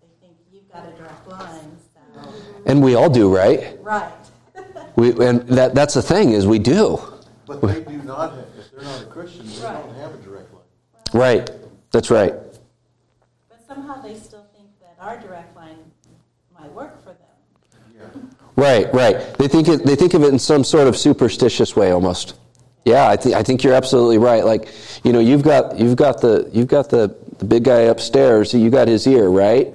they 0.01 0.09
think 0.21 0.37
you've 0.53 0.62
got 0.73 0.89
a 0.89 0.93
direct 0.93 1.29
line, 1.29 1.77
so, 2.15 2.35
And 2.67 2.83
we 2.83 2.95
all 2.95 3.11
do, 3.11 3.35
right? 3.35 3.79
right. 3.83 4.13
We, 4.97 5.11
and 5.25 5.41
that, 5.49 5.75
that's 5.75 5.95
the 5.95 6.03
thing 6.03 6.31
is 6.33 6.47
we 6.47 6.59
do. 6.59 7.01
But 7.47 7.63
they 7.63 7.81
do 7.81 7.97
not 8.03 8.33
have, 8.35 8.45
if 8.59 8.71
they're 8.71 8.83
not 8.83 9.03
a 9.03 9.07
Christian, 9.07 9.47
they 9.47 9.65
Right. 9.65 9.73
don't 9.83 9.95
have 9.97 10.15
a 10.15 10.19
direct 10.19 10.53
line. 10.53 10.63
Right. 11.15 11.51
That's 11.93 12.11
right. 12.11 12.35
But 13.49 13.61
somehow 13.67 14.03
they 14.03 14.15
still 14.15 14.47
think 14.55 14.69
that 14.81 14.97
our 15.01 15.19
direct 15.19 15.57
line 15.57 15.79
might 16.59 16.71
work 16.73 17.03
for 17.03 17.11
them. 17.15 17.81
Yeah. 17.97 18.21
Right, 18.57 18.93
right. 18.93 19.35
They 19.39 19.49
think 19.49 19.69
it, 19.69 19.87
they 19.87 19.97
think 19.97 20.13
of 20.13 20.25
it 20.25 20.29
in 20.29 20.39
some 20.39 20.63
sort 20.63 20.87
of 20.89 20.97
superstitious 20.97 21.75
way 21.75 21.91
almost. 21.91 22.35
Yeah, 22.85 23.09
I 23.09 23.17
think 23.17 23.35
I 23.35 23.43
think 23.43 23.63
you're 23.65 23.75
absolutely 23.75 24.19
right. 24.19 24.45
Like, 24.45 24.69
you 25.05 25.13
know, 25.13 25.21
you've 25.21 25.43
got 25.43 25.79
you've 25.79 25.97
got 25.97 26.21
the 26.21 26.51
you've 26.53 26.67
got 26.69 26.91
the, 26.91 27.17
the 27.39 27.45
big 27.47 27.65
guy 27.65 27.83
upstairs. 27.83 28.53
You 28.53 28.69
got 28.71 28.89
his 28.89 29.07
ear, 29.07 29.29
right? 29.31 29.73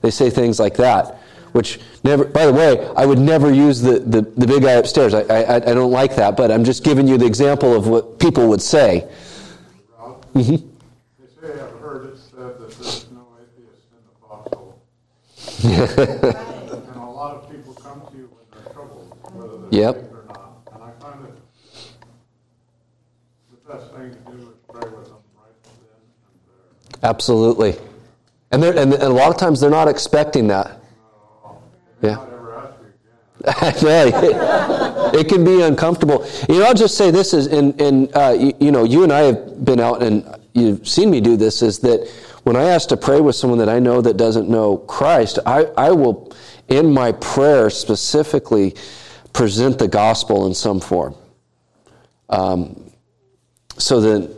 They 0.00 0.10
say 0.10 0.30
things 0.30 0.60
like 0.60 0.74
that, 0.76 1.16
which 1.52 1.80
never. 2.04 2.24
By 2.24 2.46
the 2.46 2.52
way, 2.52 2.86
I 2.96 3.04
would 3.04 3.18
never 3.18 3.52
use 3.52 3.80
the, 3.80 3.98
the, 3.98 4.22
the 4.22 4.46
big 4.46 4.62
guy 4.62 4.72
upstairs. 4.72 5.12
I, 5.14 5.22
I 5.22 5.56
I 5.56 5.58
don't 5.60 5.90
like 5.90 6.14
that, 6.16 6.36
but 6.36 6.50
I'm 6.52 6.64
just 6.64 6.84
giving 6.84 7.08
you 7.08 7.18
the 7.18 7.26
example 7.26 7.74
of 7.74 7.88
what 7.88 8.18
people 8.18 8.48
would 8.48 8.62
say. 8.62 9.08
Mm-hmm. 10.34 10.68
They 11.18 11.26
say 11.48 11.52
I've 11.60 11.80
heard 11.80 12.12
it 12.12 12.18
said 12.18 12.58
that 12.60 12.70
there's 12.70 13.10
no 13.10 13.26
atheist 13.42 13.88
in 13.90 14.02
the 14.06 14.14
foxhole. 14.20 14.78
Right. 15.64 16.44
And 16.88 16.96
a 16.96 17.04
lot 17.04 17.34
of 17.34 17.50
people 17.50 17.74
come 17.74 18.02
to 18.10 18.16
you 18.16 18.30
when 18.30 18.62
they're 18.62 18.72
troubled, 18.72 19.16
whether 19.32 19.58
they're 19.68 19.80
Yep. 19.80 20.12
or 20.12 20.24
not. 20.28 20.50
And 20.74 20.82
I 20.84 20.90
find 21.00 21.24
that 21.24 21.32
the 23.50 23.72
best 23.72 23.92
thing 23.94 24.10
to 24.12 24.30
do 24.30 24.48
is 24.48 24.54
pray 24.68 24.88
with 24.90 25.06
them 25.06 25.16
right 25.34 25.62
then 25.64 25.72
and 26.30 27.00
there. 27.02 27.10
Absolutely, 27.10 27.74
and 28.50 28.64
and, 28.64 28.92
and 28.92 29.02
a 29.02 29.08
lot 29.08 29.30
of 29.30 29.36
times 29.36 29.60
they're 29.60 29.70
not 29.70 29.88
expecting 29.88 30.48
that. 30.48 30.80
Yeah. 32.02 32.24
Yeah, 33.80 34.10
it, 34.12 35.14
it 35.14 35.28
can 35.28 35.44
be 35.44 35.62
uncomfortable. 35.62 36.26
You 36.48 36.58
know, 36.58 36.66
I'll 36.66 36.74
just 36.74 36.96
say 36.96 37.10
this 37.10 37.32
is, 37.32 37.46
and, 37.46 37.80
and 37.80 38.14
uh, 38.14 38.36
you, 38.38 38.52
you 38.58 38.72
know, 38.72 38.84
you 38.84 39.04
and 39.04 39.12
I 39.12 39.20
have 39.20 39.64
been 39.64 39.80
out 39.80 40.02
and 40.02 40.26
you've 40.54 40.86
seen 40.86 41.10
me 41.10 41.20
do 41.20 41.36
this, 41.36 41.62
is 41.62 41.78
that 41.80 42.10
when 42.42 42.56
I 42.56 42.64
ask 42.64 42.88
to 42.88 42.96
pray 42.96 43.20
with 43.20 43.36
someone 43.36 43.58
that 43.60 43.68
I 43.68 43.78
know 43.78 44.00
that 44.00 44.16
doesn't 44.16 44.48
know 44.48 44.78
Christ, 44.78 45.38
I, 45.46 45.66
I 45.76 45.92
will, 45.92 46.32
in 46.68 46.92
my 46.92 47.12
prayer 47.12 47.70
specifically, 47.70 48.74
present 49.32 49.78
the 49.78 49.88
gospel 49.88 50.46
in 50.46 50.54
some 50.54 50.80
form. 50.80 51.14
Um, 52.28 52.90
so 53.78 54.00
that 54.00 54.36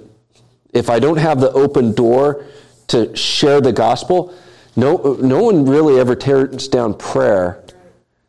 if 0.72 0.90
I 0.90 0.98
don't 0.98 1.16
have 1.16 1.40
the 1.40 1.50
open 1.52 1.92
door 1.94 2.44
to 2.90 3.14
share 3.16 3.60
the 3.60 3.72
gospel, 3.72 4.34
no, 4.76 5.18
no 5.20 5.42
one 5.42 5.66
really 5.66 5.98
ever 5.98 6.14
tears 6.14 6.68
down 6.68 6.94
prayer 6.94 7.62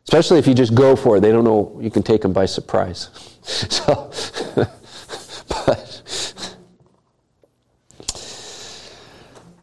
Especially 0.04 0.38
if 0.38 0.46
you 0.46 0.54
just 0.54 0.74
go 0.74 0.96
for 0.96 1.16
it, 1.16 1.20
they 1.20 1.30
don't 1.30 1.44
know 1.44 1.78
you 1.80 1.90
can 1.90 2.02
take 2.02 2.22
them 2.22 2.32
by 2.32 2.46
surprise. 2.46 3.08
So, 3.44 4.08
but 5.48 6.54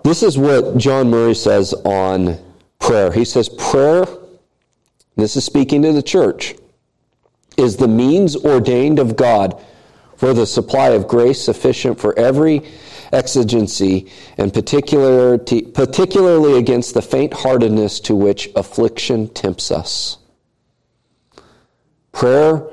this 0.04 0.22
is 0.22 0.38
what 0.38 0.76
John 0.76 1.10
Murray 1.10 1.34
says 1.34 1.74
on 1.86 2.38
prayer. 2.80 3.10
He 3.10 3.24
says, 3.24 3.48
Prayer, 3.48 4.06
this 5.16 5.38
is 5.38 5.46
speaking 5.46 5.82
to 5.84 5.94
the 5.94 6.04
church, 6.04 6.56
is 7.56 7.78
the 7.78 7.88
means 7.88 8.36
ordained 8.36 9.00
of 9.00 9.16
God 9.16 9.64
for 10.18 10.34
the 10.34 10.46
supply 10.46 10.90
of 10.90 11.08
grace 11.08 11.42
sufficient 11.42 11.98
for 11.98 12.18
every 12.20 12.64
exigency 13.12 14.12
and 14.38 14.54
particularly 14.54 16.58
against 16.58 16.94
the 16.94 17.02
faint 17.02 17.34
heartedness 17.34 18.00
to 18.02 18.16
which 18.16 18.50
affliction 18.56 19.28
tempts 19.30 19.72
us. 19.72 20.18
Prayer 22.12 22.68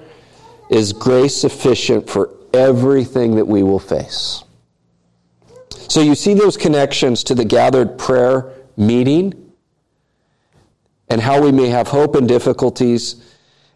is 0.71 0.93
grace 0.93 1.37
sufficient 1.37 2.09
for 2.09 2.31
everything 2.53 3.37
that 3.37 3.47
we 3.47 3.63
will 3.63 3.79
face. 3.79 4.45
So 5.89 6.01
you 6.01 6.15
see 6.15 6.35
those 6.35 6.57
connections 6.57 7.23
to 7.25 7.35
the 7.35 7.45
gathered 7.45 7.99
prayer 7.99 8.53
meeting 8.77 9.53
and 11.09 11.21
how 11.21 11.41
we 11.41 11.53
may 11.53 11.69
have 11.69 11.89
hope 11.89 12.17
in 12.17 12.27
difficulties 12.27 13.23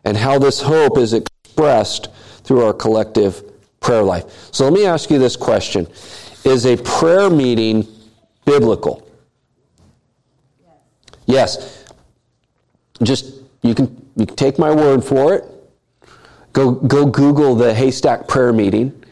and 0.05 0.17
how 0.17 0.39
this 0.39 0.61
hope 0.61 0.99
is 0.99 1.13
expressed 1.13 2.09
through 2.43 2.65
our 2.65 2.73
collective 2.73 3.45
prayer 3.81 4.03
life. 4.03 4.49
So 4.53 4.65
let 4.65 4.73
me 4.73 4.87
ask 4.87 5.11
you 5.11 5.19
this 5.19 5.37
question 5.37 5.87
Is 6.45 6.67
a 6.67 6.77
prayer 6.77 7.29
meeting 7.31 7.87
biblical? 8.45 9.07
Yes. 11.27 11.85
Just 13.03 13.35
you 13.63 13.75
can 13.75 14.07
you 14.17 14.27
can 14.27 14.37
take 14.37 14.59
my 14.59 14.71
word 14.71 15.05
for 15.05 15.35
it. 15.35 15.45
Go 16.53 16.73
go 16.73 17.07
Google 17.07 17.55
the 17.55 17.73
haystack 17.75 18.27
prayer 18.27 18.53
meeting. 18.53 19.05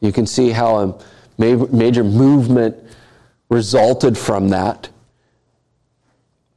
You 0.00 0.12
can 0.12 0.26
see 0.26 0.50
how 0.50 0.76
a 0.78 0.98
major 1.38 2.04
movement 2.04 2.76
resulted 3.48 4.18
from 4.18 4.48
that. 4.50 4.88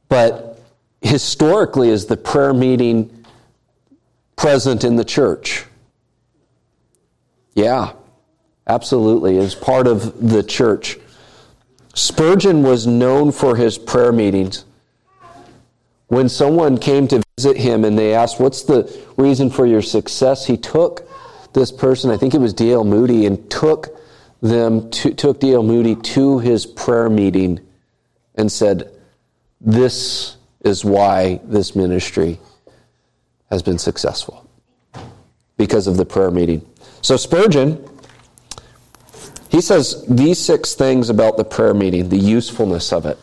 But 0.08 0.60
historically, 1.00 1.90
is 1.90 2.06
the 2.06 2.16
prayer 2.16 2.52
meeting 2.52 3.24
present 4.36 4.84
in 4.84 4.96
the 4.96 5.04
church? 5.04 5.64
Yeah, 7.54 7.92
absolutely. 8.66 9.38
as 9.38 9.54
part 9.54 9.86
of 9.86 10.28
the 10.28 10.42
church. 10.42 10.98
Spurgeon 11.94 12.62
was 12.62 12.86
known 12.86 13.32
for 13.32 13.56
his 13.56 13.78
prayer 13.78 14.12
meetings. 14.12 14.64
When 16.08 16.28
someone 16.28 16.78
came 16.78 17.08
to 17.08 17.22
visit 17.36 17.56
him 17.56 17.84
and 17.84 17.98
they 17.98 18.14
asked, 18.14 18.38
What's 18.38 18.62
the 18.62 19.02
reason 19.16 19.50
for 19.50 19.66
your 19.66 19.82
success? 19.82 20.46
He 20.46 20.56
took 20.56 21.08
this 21.52 21.72
person, 21.72 22.10
I 22.10 22.16
think 22.16 22.34
it 22.34 22.38
was 22.38 22.52
D.L. 22.52 22.84
Moody, 22.84 23.26
and 23.26 23.50
took 23.50 23.98
them 24.42 24.90
to, 24.90 25.14
took 25.14 25.40
D.L. 25.40 25.62
Moody 25.62 25.96
to 25.96 26.38
his 26.38 26.66
prayer 26.66 27.08
meeting 27.08 27.60
and 28.34 28.52
said, 28.52 28.92
This 29.60 30.36
is 30.60 30.84
why 30.84 31.40
this 31.44 31.74
ministry 31.74 32.38
has 33.50 33.62
been 33.62 33.78
successful 33.78 34.48
because 35.56 35.86
of 35.86 35.96
the 35.96 36.04
prayer 36.04 36.30
meeting. 36.30 36.64
So, 37.00 37.16
Spurgeon, 37.16 37.82
he 39.56 39.62
says 39.62 40.04
these 40.06 40.38
six 40.38 40.74
things 40.74 41.08
about 41.08 41.38
the 41.38 41.44
prayer 41.44 41.72
meeting, 41.72 42.10
the 42.10 42.18
usefulness 42.18 42.92
of 42.92 43.06
it. 43.06 43.16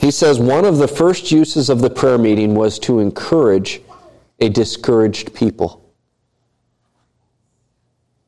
He 0.00 0.10
says 0.10 0.40
one 0.40 0.64
of 0.64 0.78
the 0.78 0.88
first 0.88 1.30
uses 1.30 1.70
of 1.70 1.80
the 1.80 1.90
prayer 1.90 2.18
meeting 2.18 2.56
was 2.56 2.76
to 2.80 2.98
encourage 2.98 3.80
a 4.40 4.48
discouraged 4.48 5.32
people. 5.32 5.88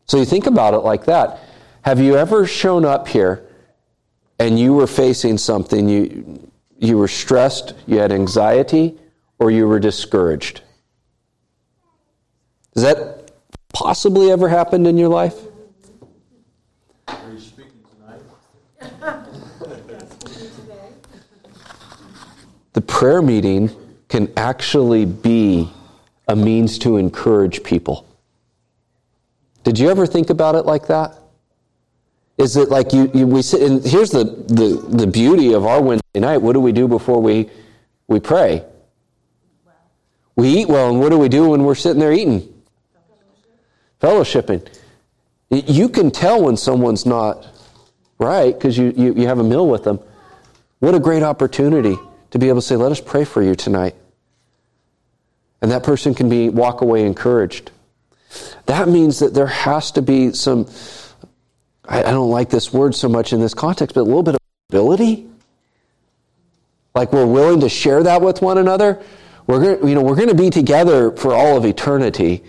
So 0.06 0.18
you 0.18 0.24
think 0.24 0.46
about 0.46 0.72
it 0.72 0.84
like 0.84 1.06
that. 1.06 1.40
Have 1.82 1.98
you 1.98 2.16
ever 2.16 2.46
shown 2.46 2.84
up 2.84 3.08
here 3.08 3.44
and 4.38 4.56
you 4.56 4.72
were 4.72 4.86
facing 4.86 5.36
something, 5.36 5.88
you, 5.88 6.48
you 6.78 6.96
were 6.96 7.08
stressed, 7.08 7.74
you 7.88 7.98
had 7.98 8.12
anxiety, 8.12 8.96
or 9.40 9.50
you 9.50 9.66
were 9.66 9.80
discouraged? 9.80 10.60
Has 12.76 12.84
that 12.84 13.25
possibly 13.76 14.30
ever 14.30 14.48
happened 14.48 14.86
in 14.86 14.96
your 14.96 15.10
life? 15.10 15.34
The 22.72 22.80
prayer 22.80 23.20
meeting 23.20 23.70
can 24.08 24.32
actually 24.34 25.04
be 25.04 25.70
a 26.26 26.34
means 26.34 26.78
to 26.78 26.96
encourage 26.96 27.62
people. 27.62 28.06
Did 29.62 29.78
you 29.78 29.90
ever 29.90 30.06
think 30.06 30.30
about 30.30 30.54
it 30.54 30.64
like 30.64 30.86
that? 30.86 31.18
Is 32.38 32.56
it 32.56 32.70
like 32.70 32.94
you, 32.94 33.10
you 33.12 33.26
we 33.26 33.42
sit 33.42 33.60
and 33.60 33.84
here's 33.84 34.10
the, 34.10 34.24
the, 34.24 34.82
the 34.88 35.06
beauty 35.06 35.52
of 35.52 35.66
our 35.66 35.82
Wednesday 35.82 36.20
night. 36.20 36.38
What 36.38 36.54
do 36.54 36.60
we 36.60 36.72
do 36.72 36.88
before 36.88 37.20
we, 37.20 37.50
we 38.08 38.20
pray? 38.20 38.64
We 40.34 40.48
eat 40.48 40.68
well, 40.68 40.88
and 40.88 40.98
what 40.98 41.10
do 41.10 41.18
we 41.18 41.28
do 41.28 41.50
when 41.50 41.64
we're 41.64 41.74
sitting 41.74 42.00
there 42.00 42.12
eating? 42.12 42.55
Fellowshipping. 44.00 44.68
You 45.50 45.88
can 45.88 46.10
tell 46.10 46.42
when 46.42 46.56
someone's 46.56 47.06
not 47.06 47.46
right 48.18 48.52
because 48.52 48.76
you, 48.76 48.92
you, 48.96 49.14
you 49.14 49.26
have 49.26 49.38
a 49.38 49.44
meal 49.44 49.68
with 49.68 49.84
them. 49.84 50.00
What 50.80 50.94
a 50.94 51.00
great 51.00 51.22
opportunity 51.22 51.96
to 52.30 52.38
be 52.38 52.48
able 52.48 52.60
to 52.60 52.66
say, 52.66 52.76
let 52.76 52.92
us 52.92 53.00
pray 53.00 53.24
for 53.24 53.42
you 53.42 53.54
tonight. 53.54 53.94
And 55.62 55.70
that 55.70 55.84
person 55.84 56.14
can 56.14 56.28
be 56.28 56.48
walk 56.48 56.80
away 56.80 57.06
encouraged. 57.06 57.70
That 58.66 58.88
means 58.88 59.20
that 59.20 59.32
there 59.32 59.46
has 59.46 59.92
to 59.92 60.02
be 60.02 60.32
some, 60.32 60.68
I, 61.84 62.00
I 62.00 62.10
don't 62.10 62.30
like 62.30 62.50
this 62.50 62.72
word 62.72 62.94
so 62.94 63.08
much 63.08 63.32
in 63.32 63.40
this 63.40 63.54
context, 63.54 63.94
but 63.94 64.02
a 64.02 64.04
little 64.04 64.22
bit 64.22 64.34
of 64.34 64.40
ability. 64.70 65.26
Like 66.94 67.12
we're 67.12 67.26
willing 67.26 67.60
to 67.60 67.68
share 67.68 68.02
that 68.02 68.20
with 68.20 68.42
one 68.42 68.58
another. 68.58 69.02
We're 69.46 69.86
you 69.86 69.94
know, 69.94 70.02
we're 70.02 70.16
going 70.16 70.28
to 70.28 70.34
be 70.34 70.50
together 70.50 71.12
for 71.12 71.32
all 71.32 71.56
of 71.56 71.64
eternity. 71.64 72.42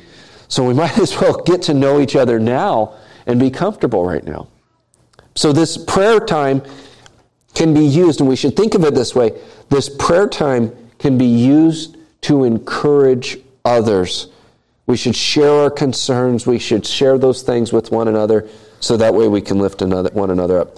So 0.48 0.64
we 0.64 0.74
might 0.82 0.98
as 0.98 1.20
well 1.20 1.42
get 1.42 1.62
to 1.64 1.74
know 1.74 2.00
each 2.00 2.16
other 2.16 2.40
now 2.40 2.96
and 3.26 3.40
be 3.40 3.50
comfortable 3.50 4.06
right 4.06 4.24
now. 4.24 4.48
So 5.36 5.54
this 5.54 5.78
prayer 5.78 6.20
time 6.20 6.64
can 7.54 7.74
be 7.74 7.86
used, 7.86 8.20
and 8.20 8.30
we 8.30 8.36
should 8.36 8.56
think 8.56 8.76
of 8.76 8.84
it 8.84 8.94
this 8.94 9.16
way 9.16 9.40
this 9.70 9.90
prayer 9.90 10.28
time 10.28 10.76
can 11.00 11.18
be 11.18 11.26
used 11.26 11.98
to 12.22 12.44
encourage 12.44 13.38
others. 13.66 14.30
We 14.86 14.96
should 14.96 15.16
share 15.16 15.52
our 15.52 15.70
concerns, 15.70 16.48
we 16.48 16.60
should 16.60 16.86
share 16.86 17.18
those 17.18 17.42
things 17.42 17.74
with 17.74 17.92
one 17.92 18.08
another, 18.08 18.48
so 18.80 18.96
that 18.98 19.14
way 19.14 19.28
we 19.28 19.42
can 19.42 19.60
lift 19.60 19.82
another, 19.82 20.10
one 20.14 20.30
another 20.30 20.60
up. 20.60 20.78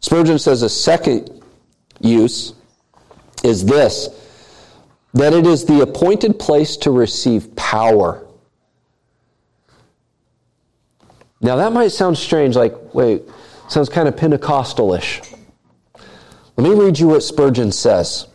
Spurgeon 0.00 0.38
says 0.38 0.62
a 0.62 0.68
second 0.68 1.42
use 2.00 2.54
is 3.42 3.64
this 3.64 4.08
that 5.14 5.32
it 5.32 5.46
is 5.46 5.64
the 5.64 5.80
appointed 5.80 6.38
place 6.38 6.76
to 6.76 6.90
receive 6.90 7.54
power. 7.56 8.27
Now 11.40 11.56
that 11.56 11.72
might 11.72 11.92
sound 11.92 12.18
strange, 12.18 12.56
like, 12.56 12.94
wait, 12.94 13.22
sounds 13.68 13.88
kind 13.88 14.08
of 14.08 14.16
Pentecostalish. 14.16 15.36
Let 16.56 16.68
me 16.68 16.74
read 16.74 16.98
you 16.98 17.08
what 17.08 17.22
Spurgeon 17.22 17.70
says. 17.70 18.26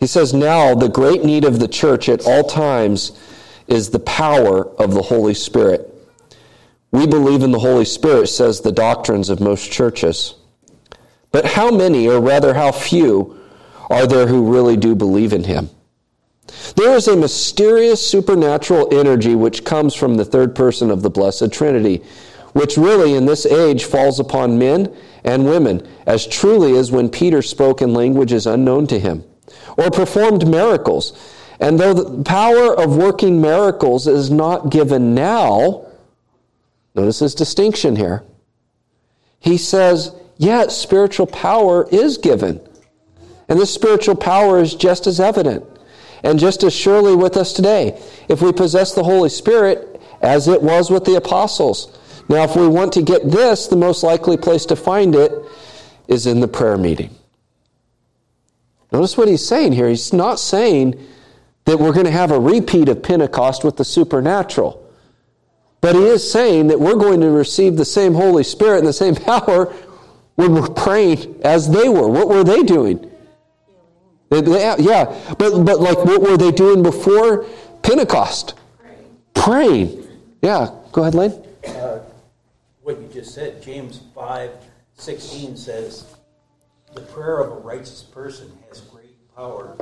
He 0.00 0.06
says, 0.06 0.32
Now 0.32 0.74
the 0.74 0.88
great 0.88 1.24
need 1.24 1.44
of 1.44 1.58
the 1.58 1.68
church 1.68 2.08
at 2.08 2.26
all 2.26 2.44
times 2.44 3.18
is 3.66 3.90
the 3.90 3.98
power 3.98 4.66
of 4.78 4.94
the 4.94 5.02
Holy 5.02 5.34
Spirit. 5.34 5.90
We 6.90 7.06
believe 7.06 7.42
in 7.42 7.50
the 7.50 7.58
Holy 7.58 7.84
Spirit, 7.84 8.28
says 8.28 8.60
the 8.60 8.72
doctrines 8.72 9.28
of 9.28 9.40
most 9.40 9.72
churches. 9.72 10.36
But 11.32 11.44
how 11.44 11.70
many, 11.70 12.08
or 12.08 12.20
rather 12.20 12.54
how 12.54 12.70
few, 12.70 13.40
are 13.90 14.06
there 14.06 14.26
who 14.26 14.52
really 14.52 14.76
do 14.76 14.94
believe 14.94 15.32
in 15.32 15.44
him? 15.44 15.70
There 16.76 16.94
is 16.96 17.08
a 17.08 17.16
mysterious 17.16 18.04
supernatural 18.04 18.92
energy 18.92 19.34
which 19.34 19.64
comes 19.64 19.94
from 19.94 20.16
the 20.16 20.24
third 20.24 20.54
person 20.54 20.90
of 20.90 21.02
the 21.02 21.10
Blessed 21.10 21.52
Trinity, 21.52 22.02
which 22.52 22.76
really 22.76 23.14
in 23.14 23.26
this 23.26 23.46
age 23.46 23.84
falls 23.84 24.18
upon 24.20 24.58
men 24.58 24.94
and 25.24 25.44
women, 25.44 25.86
as 26.06 26.26
truly 26.26 26.76
as 26.76 26.92
when 26.92 27.08
Peter 27.08 27.42
spoke 27.42 27.80
in 27.82 27.94
languages 27.94 28.46
unknown 28.46 28.86
to 28.88 28.98
him, 28.98 29.24
or 29.76 29.90
performed 29.90 30.48
miracles. 30.48 31.12
And 31.60 31.78
though 31.78 31.94
the 31.94 32.22
power 32.24 32.76
of 32.76 32.96
working 32.96 33.40
miracles 33.40 34.06
is 34.06 34.30
not 34.30 34.70
given 34.70 35.14
now, 35.14 35.86
notice 36.94 37.20
his 37.20 37.34
distinction 37.34 37.96
here. 37.96 38.24
He 39.38 39.58
says, 39.58 40.14
yet 40.36 40.72
spiritual 40.72 41.26
power 41.26 41.88
is 41.90 42.18
given. 42.18 42.60
And 43.48 43.60
this 43.60 43.72
spiritual 43.72 44.16
power 44.16 44.60
is 44.60 44.74
just 44.74 45.06
as 45.06 45.20
evident 45.20 45.64
and 46.22 46.38
just 46.38 46.62
as 46.62 46.72
surely 46.72 47.16
with 47.16 47.36
us 47.36 47.52
today. 47.52 48.00
If 48.28 48.40
we 48.40 48.52
possess 48.52 48.94
the 48.94 49.04
Holy 49.04 49.28
Spirit, 49.28 49.94
as 50.24 50.48
it 50.48 50.62
was 50.62 50.90
with 50.90 51.04
the 51.04 51.16
apostles. 51.16 51.98
Now, 52.28 52.44
if 52.44 52.56
we 52.56 52.66
want 52.66 52.92
to 52.94 53.02
get 53.02 53.30
this, 53.30 53.66
the 53.66 53.76
most 53.76 54.02
likely 54.02 54.36
place 54.36 54.64
to 54.66 54.76
find 54.76 55.14
it 55.14 55.32
is 56.08 56.26
in 56.26 56.40
the 56.40 56.48
prayer 56.48 56.78
meeting. 56.78 57.14
Notice 58.90 59.16
what 59.16 59.28
he's 59.28 59.46
saying 59.46 59.72
here. 59.72 59.88
He's 59.88 60.12
not 60.12 60.40
saying 60.40 60.98
that 61.66 61.78
we're 61.78 61.92
going 61.92 62.06
to 62.06 62.12
have 62.12 62.30
a 62.30 62.40
repeat 62.40 62.88
of 62.88 63.02
Pentecost 63.02 63.64
with 63.64 63.76
the 63.76 63.84
supernatural. 63.84 64.80
But 65.80 65.96
he 65.96 66.04
is 66.04 66.30
saying 66.30 66.68
that 66.68 66.80
we're 66.80 66.96
going 66.96 67.20
to 67.20 67.30
receive 67.30 67.76
the 67.76 67.84
same 67.84 68.14
Holy 68.14 68.44
Spirit 68.44 68.78
and 68.78 68.86
the 68.86 68.92
same 68.92 69.14
power 69.14 69.74
when 70.36 70.54
we're 70.54 70.68
praying 70.68 71.42
as 71.44 71.68
they 71.68 71.88
were. 71.88 72.08
What 72.08 72.28
were 72.28 72.44
they 72.44 72.62
doing? 72.62 73.10
Yeah, 74.30 75.34
but, 75.38 75.64
but 75.64 75.80
like 75.80 75.98
what 76.04 76.20
were 76.22 76.36
they 76.36 76.50
doing 76.50 76.82
before 76.82 77.44
Pentecost? 77.82 78.54
Praying. 78.78 79.18
Praying. 79.34 80.08
Yeah, 80.42 80.70
go 80.92 81.02
ahead, 81.02 81.14
Lane. 81.14 81.32
Uh, 81.66 82.00
what 82.82 83.00
you 83.00 83.08
just 83.08 83.34
said, 83.34 83.62
James 83.62 84.02
5 84.14 84.50
16 84.96 85.56
says, 85.56 86.14
The 86.94 87.00
prayer 87.00 87.40
of 87.40 87.52
a 87.52 87.60
righteous 87.60 88.02
person 88.02 88.50
has 88.68 88.80
great 88.80 89.16
power 89.34 89.76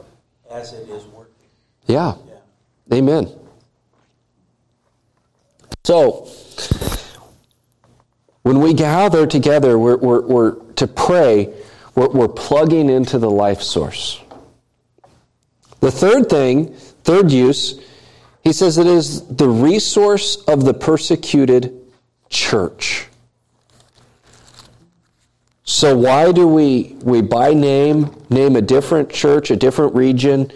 as 0.51 0.73
it 0.73 0.89
is 0.89 1.05
working. 1.07 1.33
Yeah. 1.87 2.15
Yeah. 2.29 2.97
Amen. 2.97 3.29
So, 5.85 6.29
when 8.43 8.61
we 8.61 8.73
gather 8.73 9.27
together, 9.27 9.79
we're, 9.79 9.97
we're, 9.97 10.21
we're 10.21 10.55
to 10.75 10.87
pray, 10.87 11.53
we're, 11.95 12.09
we're 12.09 12.29
plugging 12.29 12.89
into 12.89 13.19
the 13.19 13.31
life 13.31 13.63
source. 13.63 14.22
The 15.83 15.90
third 15.90 16.31
thing, 16.31 16.73
third 17.03 17.33
use, 17.33 17.81
he 18.45 18.53
says 18.53 18.79
it 18.79 18.87
is 18.87 19.27
the 19.27 19.49
resource 19.49 20.37
of 20.45 20.64
the 20.64 20.73
persecuted 20.73 21.77
church. 22.31 23.09
So 25.64 25.99
why 25.99 26.31
do 26.31 26.47
we 26.47 26.97
we 27.03 27.21
by 27.21 27.53
name 27.53 28.14
name 28.31 28.55
a 28.55 28.62
different 28.62 29.11
church, 29.11 29.51
a 29.51 29.57
different 29.57 29.97
region 29.97 30.53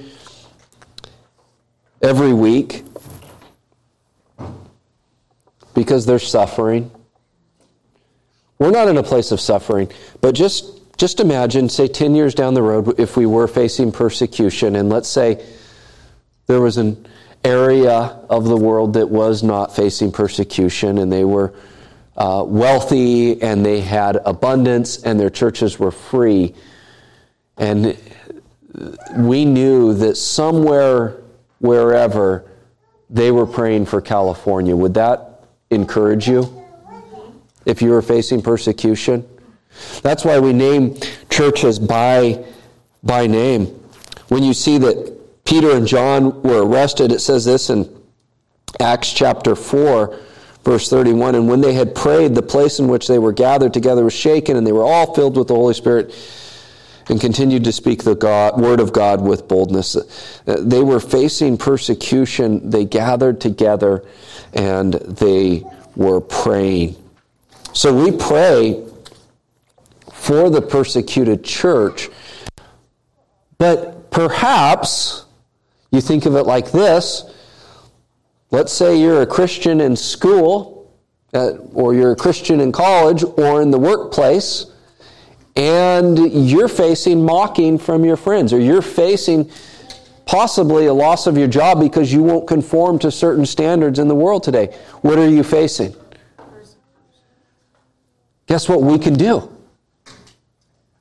every 2.02 2.32
week? 2.32 2.84
Because 5.74 6.06
they're 6.06 6.20
suffering. 6.20 6.88
We're 8.60 8.70
not 8.70 8.86
in 8.86 8.96
a 8.96 9.02
place 9.02 9.32
of 9.32 9.40
suffering, 9.40 9.90
but 10.20 10.36
just 10.36 10.75
just 10.96 11.20
imagine, 11.20 11.68
say, 11.68 11.88
10 11.88 12.14
years 12.14 12.35
down 12.35 12.54
the 12.54 12.62
road, 12.62 12.98
if 12.98 13.16
we 13.16 13.26
were 13.26 13.46
facing 13.46 13.92
persecution, 13.92 14.76
and 14.76 14.88
let's 14.88 15.09
say 15.09 15.44
there 16.46 16.61
was 16.61 16.78
an 16.78 17.06
area 17.44 17.92
of 18.30 18.44
the 18.44 18.56
world 18.56 18.94
that 18.94 19.09
was 19.09 19.42
not 19.42 19.76
facing 19.76 20.11
persecution, 20.11 20.98
and 20.98 21.12
they 21.12 21.24
were 21.24 21.52
uh, 22.16 22.44
wealthy, 22.46 23.42
and 23.42 23.64
they 23.64 23.80
had 23.80 24.16
abundance, 24.24 25.02
and 25.02 25.20
their 25.20 25.30
churches 25.30 25.78
were 25.78 25.90
free. 25.90 26.54
And 27.59 27.98
we 29.16 29.44
knew 29.44 29.94
that 29.94 30.16
somewhere, 30.16 31.20
wherever, 31.59 32.50
they 33.11 33.30
were 33.30 33.46
praying 33.46 33.87
for 33.87 34.00
California. 34.00 34.74
Would 34.74 34.94
that 34.94 35.44
encourage 35.70 36.28
you 36.28 36.64
if 37.66 37.82
you 37.82 37.90
were 37.90 38.02
facing 38.02 38.40
persecution? 38.42 39.28
That's 40.02 40.24
why 40.24 40.38
we 40.38 40.52
name 40.52 40.96
churches 41.30 41.78
by, 41.78 42.44
by 43.02 43.26
name. 43.26 43.66
When 44.28 44.42
you 44.42 44.54
see 44.54 44.78
that 44.78 45.44
Peter 45.44 45.70
and 45.70 45.86
John 45.86 46.42
were 46.42 46.66
arrested, 46.66 47.12
it 47.12 47.20
says 47.20 47.44
this 47.44 47.70
in 47.70 47.88
Acts 48.80 49.12
chapter 49.12 49.54
4, 49.54 50.18
verse 50.64 50.90
31. 50.90 51.34
And 51.34 51.48
when 51.48 51.60
they 51.60 51.74
had 51.74 51.94
prayed, 51.94 52.34
the 52.34 52.42
place 52.42 52.78
in 52.78 52.88
which 52.88 53.06
they 53.06 53.18
were 53.18 53.32
gathered 53.32 53.72
together 53.72 54.04
was 54.04 54.14
shaken, 54.14 54.56
and 54.56 54.66
they 54.66 54.72
were 54.72 54.84
all 54.84 55.14
filled 55.14 55.36
with 55.36 55.48
the 55.48 55.54
Holy 55.54 55.74
Spirit 55.74 56.12
and 57.08 57.20
continued 57.20 57.64
to 57.64 57.72
speak 57.72 58.02
the 58.02 58.14
God, 58.14 58.60
word 58.60 58.80
of 58.80 58.92
God 58.92 59.20
with 59.20 59.46
boldness. 59.46 59.96
They 60.44 60.82
were 60.82 61.00
facing 61.00 61.56
persecution. 61.56 62.68
They 62.68 62.84
gathered 62.84 63.40
together 63.40 64.04
and 64.52 64.94
they 64.94 65.62
were 65.94 66.20
praying. 66.20 66.96
So 67.72 67.94
we 67.94 68.10
pray 68.10 68.84
for 70.26 70.50
the 70.50 70.60
persecuted 70.60 71.44
church, 71.44 72.08
but 73.58 74.10
perhaps 74.10 75.24
you 75.90 76.00
think 76.00 76.26
of 76.26 76.34
it 76.34 76.42
like 76.42 76.72
this. 76.72 77.24
Let's 78.50 78.72
say 78.72 79.00
you're 79.00 79.22
a 79.22 79.26
Christian 79.26 79.80
in 79.80 79.94
school, 79.94 80.92
uh, 81.32 81.52
or 81.72 81.94
you're 81.94 82.12
a 82.12 82.16
Christian 82.16 82.60
in 82.60 82.72
college, 82.72 83.22
or 83.22 83.62
in 83.62 83.70
the 83.70 83.78
workplace 83.78 84.66
and 85.56 86.18
you're 86.50 86.68
facing 86.68 87.24
mocking 87.24 87.78
from 87.78 88.04
your 88.04 88.16
friends, 88.16 88.52
or 88.52 88.60
you're 88.60 88.82
facing 88.82 89.50
possibly 90.26 90.86
a 90.86 90.92
loss 90.92 91.26
of 91.26 91.38
your 91.38 91.48
job 91.48 91.80
because 91.80 92.12
you 92.12 92.22
won't 92.22 92.46
conform 92.46 92.98
to 92.98 93.10
certain 93.10 93.46
standards 93.46 93.98
in 93.98 94.06
the 94.06 94.14
world 94.14 94.42
today. 94.42 94.76
What 95.00 95.18
are 95.18 95.28
you 95.28 95.42
facing? 95.42 95.94
Guess 98.46 98.68
what 98.68 98.82
we 98.82 98.98
can 98.98 99.14
do? 99.14 99.55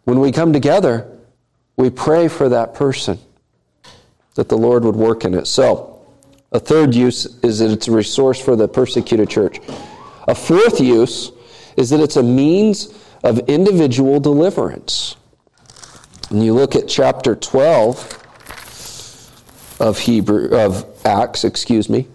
When 0.05 0.19
we 0.19 0.31
come 0.31 0.53
together, 0.53 1.07
we 1.77 1.89
pray 1.89 2.27
for 2.27 2.47
that 2.49 2.73
person 2.73 3.19
that 4.35 4.49
the 4.49 4.57
Lord 4.57 4.83
would 4.83 4.95
work 4.95 5.25
in 5.25 5.33
it. 5.33 5.47
So, 5.47 6.05
a 6.51 6.59
third 6.59 6.95
use 6.95 7.25
is 7.43 7.59
that 7.59 7.71
it's 7.71 7.87
a 7.87 7.91
resource 7.91 8.39
for 8.39 8.55
the 8.55 8.67
persecuted 8.67 9.29
church. 9.29 9.59
A 10.27 10.35
fourth 10.35 10.79
use 10.79 11.31
is 11.75 11.89
that 11.89 11.99
it's 11.99 12.15
a 12.15 12.23
means 12.23 12.93
of 13.23 13.39
individual 13.49 14.19
deliverance. 14.19 15.15
And 16.29 16.43
you 16.43 16.53
look 16.53 16.75
at 16.75 16.87
chapter 16.87 17.35
12 17.35 18.21
of 19.79 19.99
Hebrew 19.99 20.49
of 20.55 20.85
Acts, 21.05 21.43
excuse 21.43 21.89
me. 21.89 22.07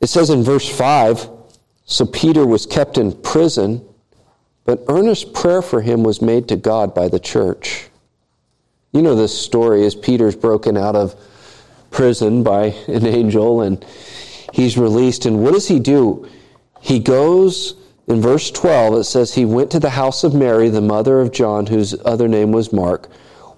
It 0.00 0.06
says 0.06 0.30
in 0.30 0.42
verse 0.42 0.68
5, 0.68 1.28
so 1.84 2.06
Peter 2.06 2.46
was 2.46 2.66
kept 2.66 2.98
in 2.98 3.12
prison, 3.12 3.87
but 4.68 4.84
earnest 4.88 5.32
prayer 5.32 5.62
for 5.62 5.80
him 5.80 6.02
was 6.02 6.20
made 6.20 6.46
to 6.46 6.54
God 6.54 6.94
by 6.94 7.08
the 7.08 7.18
church. 7.18 7.88
You 8.92 9.00
know 9.00 9.14
this 9.14 9.32
story 9.32 9.86
as 9.86 9.94
Peter's 9.94 10.36
broken 10.36 10.76
out 10.76 10.94
of 10.94 11.14
prison 11.90 12.42
by 12.42 12.66
an 12.86 13.06
angel 13.06 13.62
and 13.62 13.82
he's 14.52 14.76
released 14.76 15.24
and 15.24 15.42
what 15.42 15.54
does 15.54 15.68
he 15.68 15.80
do? 15.80 16.28
he 16.82 16.98
goes 16.98 17.76
in 18.08 18.20
verse 18.20 18.50
12, 18.50 18.94
it 18.98 19.04
says, 19.04 19.34
He 19.34 19.46
went 19.46 19.70
to 19.70 19.80
the 19.80 19.88
house 19.88 20.22
of 20.22 20.34
Mary, 20.34 20.68
the 20.68 20.82
mother 20.82 21.22
of 21.22 21.32
John, 21.32 21.64
whose 21.64 21.94
other 22.04 22.28
name 22.28 22.52
was 22.52 22.70
Mark, 22.70 23.10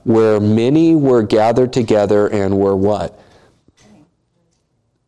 where 0.05 0.38
many 0.38 0.94
were 0.94 1.25
gathered 1.25 1.73
together 1.73 2.29
and 2.29 2.57
were 2.57 2.77
what? 2.77 3.20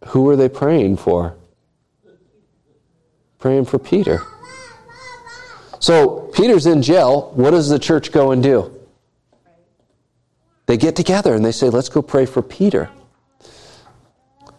Who 0.07 0.23
were 0.23 0.35
they 0.35 0.49
praying 0.49 0.97
for? 0.97 1.37
Praying 3.38 3.67
for 3.67 3.79
Peter. 3.79 4.21
So 5.83 6.31
Peter's 6.33 6.66
in 6.66 6.81
jail. 6.81 7.33
What 7.35 7.51
does 7.51 7.68
the 7.68 7.79
church 7.79 8.12
go 8.12 8.31
and 8.31 8.40
do? 8.40 8.73
They 10.66 10.77
get 10.77 10.95
together 10.95 11.35
and 11.35 11.45
they 11.45 11.51
say, 11.51 11.71
Let's 11.71 11.88
go 11.88 12.03
pray 12.03 12.25
for 12.25 12.40
Peter. 12.40 12.88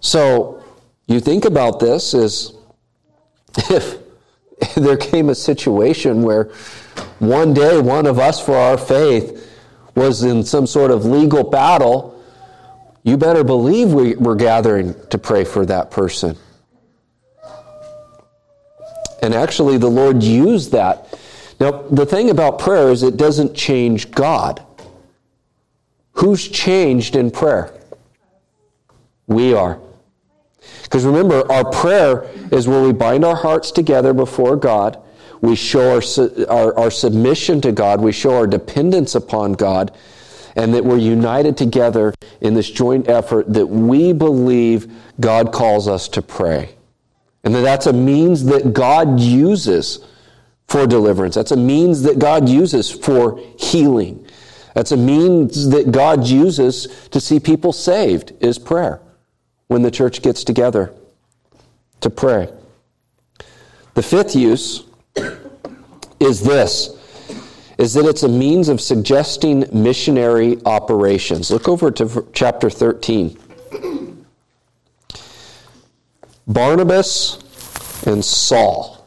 So 0.01 0.62
you 1.07 1.21
think 1.21 1.45
about 1.45 1.79
this 1.79 2.13
is 2.13 2.53
if 3.69 3.99
there 4.75 4.97
came 4.97 5.29
a 5.29 5.36
situation 5.36 6.23
where 6.23 6.51
one 7.19 7.53
day 7.53 7.79
one 7.79 8.05
of 8.05 8.19
us 8.19 8.45
for 8.45 8.57
our 8.57 8.77
faith 8.77 9.49
was 9.95 10.23
in 10.23 10.43
some 10.43 10.67
sort 10.67 10.91
of 10.91 11.05
legal 11.05 11.49
battle, 11.49 12.21
you 13.03 13.15
better 13.15 13.45
believe 13.45 13.93
we, 13.93 14.15
we're 14.15 14.36
gathering 14.36 14.93
to 15.09 15.17
pray 15.17 15.45
for 15.45 15.65
that 15.67 15.89
person. 15.89 16.36
And 19.23 19.33
actually, 19.33 19.77
the 19.77 19.89
Lord 19.89 20.21
used 20.21 20.73
that. 20.73 21.17
Now, 21.57 21.83
the 21.83 22.05
thing 22.05 22.29
about 22.29 22.59
prayer 22.59 22.91
is 22.91 23.03
it 23.03 23.15
doesn't 23.15 23.55
change 23.55 24.12
God. 24.12 24.62
Who's 26.15 26.45
changed 26.45 27.15
in 27.15 27.31
prayer? 27.31 27.73
We 29.27 29.53
are. 29.53 29.79
Because 30.83 31.05
remember, 31.05 31.49
our 31.49 31.63
prayer 31.71 32.29
is 32.51 32.67
where 32.67 32.83
we 32.83 32.91
bind 32.91 33.23
our 33.23 33.38
hearts 33.38 33.71
together 33.71 34.13
before 34.13 34.57
God. 34.57 35.01
We 35.39 35.55
show 35.55 35.93
our, 35.95 36.01
our, 36.49 36.77
our, 36.77 36.91
submission 36.91 37.62
to 37.62 37.71
God. 37.71 38.01
We 38.01 38.12
show 38.12 38.36
our 38.36 38.47
dependence 38.47 39.15
upon 39.15 39.53
God. 39.53 39.95
And 40.57 40.73
that 40.73 40.83
we're 40.83 40.97
united 40.97 41.55
together 41.55 42.13
in 42.41 42.55
this 42.55 42.69
joint 42.69 43.07
effort 43.07 43.53
that 43.53 43.67
we 43.67 44.12
believe 44.12 44.91
God 45.21 45.53
calls 45.53 45.88
us 45.88 46.09
to 46.09 46.21
pray. 46.21 46.72
And 47.43 47.53
that 47.56 47.62
that's 47.62 47.88
a 47.88 47.93
means 47.93 48.45
that 48.45 48.73
God 48.73 49.19
uses 49.19 50.06
for 50.67 50.88
deliverance. 50.88 51.36
That's 51.36 51.51
a 51.51 51.58
means 51.58 52.03
that 52.03 52.19
God 52.19 52.47
uses 52.47 52.89
for 52.89 53.39
healing. 53.60 54.25
That's 54.73 54.91
a 54.91 54.97
means 54.97 55.69
that 55.69 55.91
God 55.91 56.25
uses 56.25 57.08
to 57.10 57.19
see 57.19 57.39
people 57.39 57.73
saved, 57.73 58.34
is 58.39 58.58
prayer 58.58 59.01
when 59.67 59.82
the 59.82 59.91
church 59.91 60.21
gets 60.21 60.43
together 60.43 60.93
to 62.01 62.10
pray. 62.10 62.49
The 63.93 64.03
fifth 64.03 64.36
use 64.36 64.84
is 66.19 66.41
this 66.41 66.97
is 67.77 67.93
that 67.95 68.06
it's 68.06 68.23
a 68.23 68.29
means 68.29 68.69
of 68.69 68.79
suggesting 68.79 69.65
missionary 69.73 70.60
operations. 70.65 71.49
Look 71.49 71.67
over 71.67 71.89
to 71.91 72.27
chapter 72.32 72.69
13. 72.69 73.38
Barnabas 76.47 78.03
and 78.06 78.23
Saul, 78.23 79.06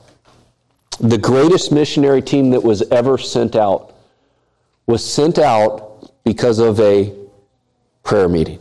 the 1.01 1.19
greatest 1.19 1.73
missionary 1.73 2.23
team 2.23 2.51
that 2.51 2.63
was 2.63 2.83
ever 2.91 3.19
sent 3.19 3.57
out, 3.57 3.95
was 4.87 5.05
sent 5.05 5.39
out 5.39 6.13
because 6.25 6.59
of 6.59 6.81
a 6.81 7.13
prayer 8.03 8.29
meeting 8.29 8.61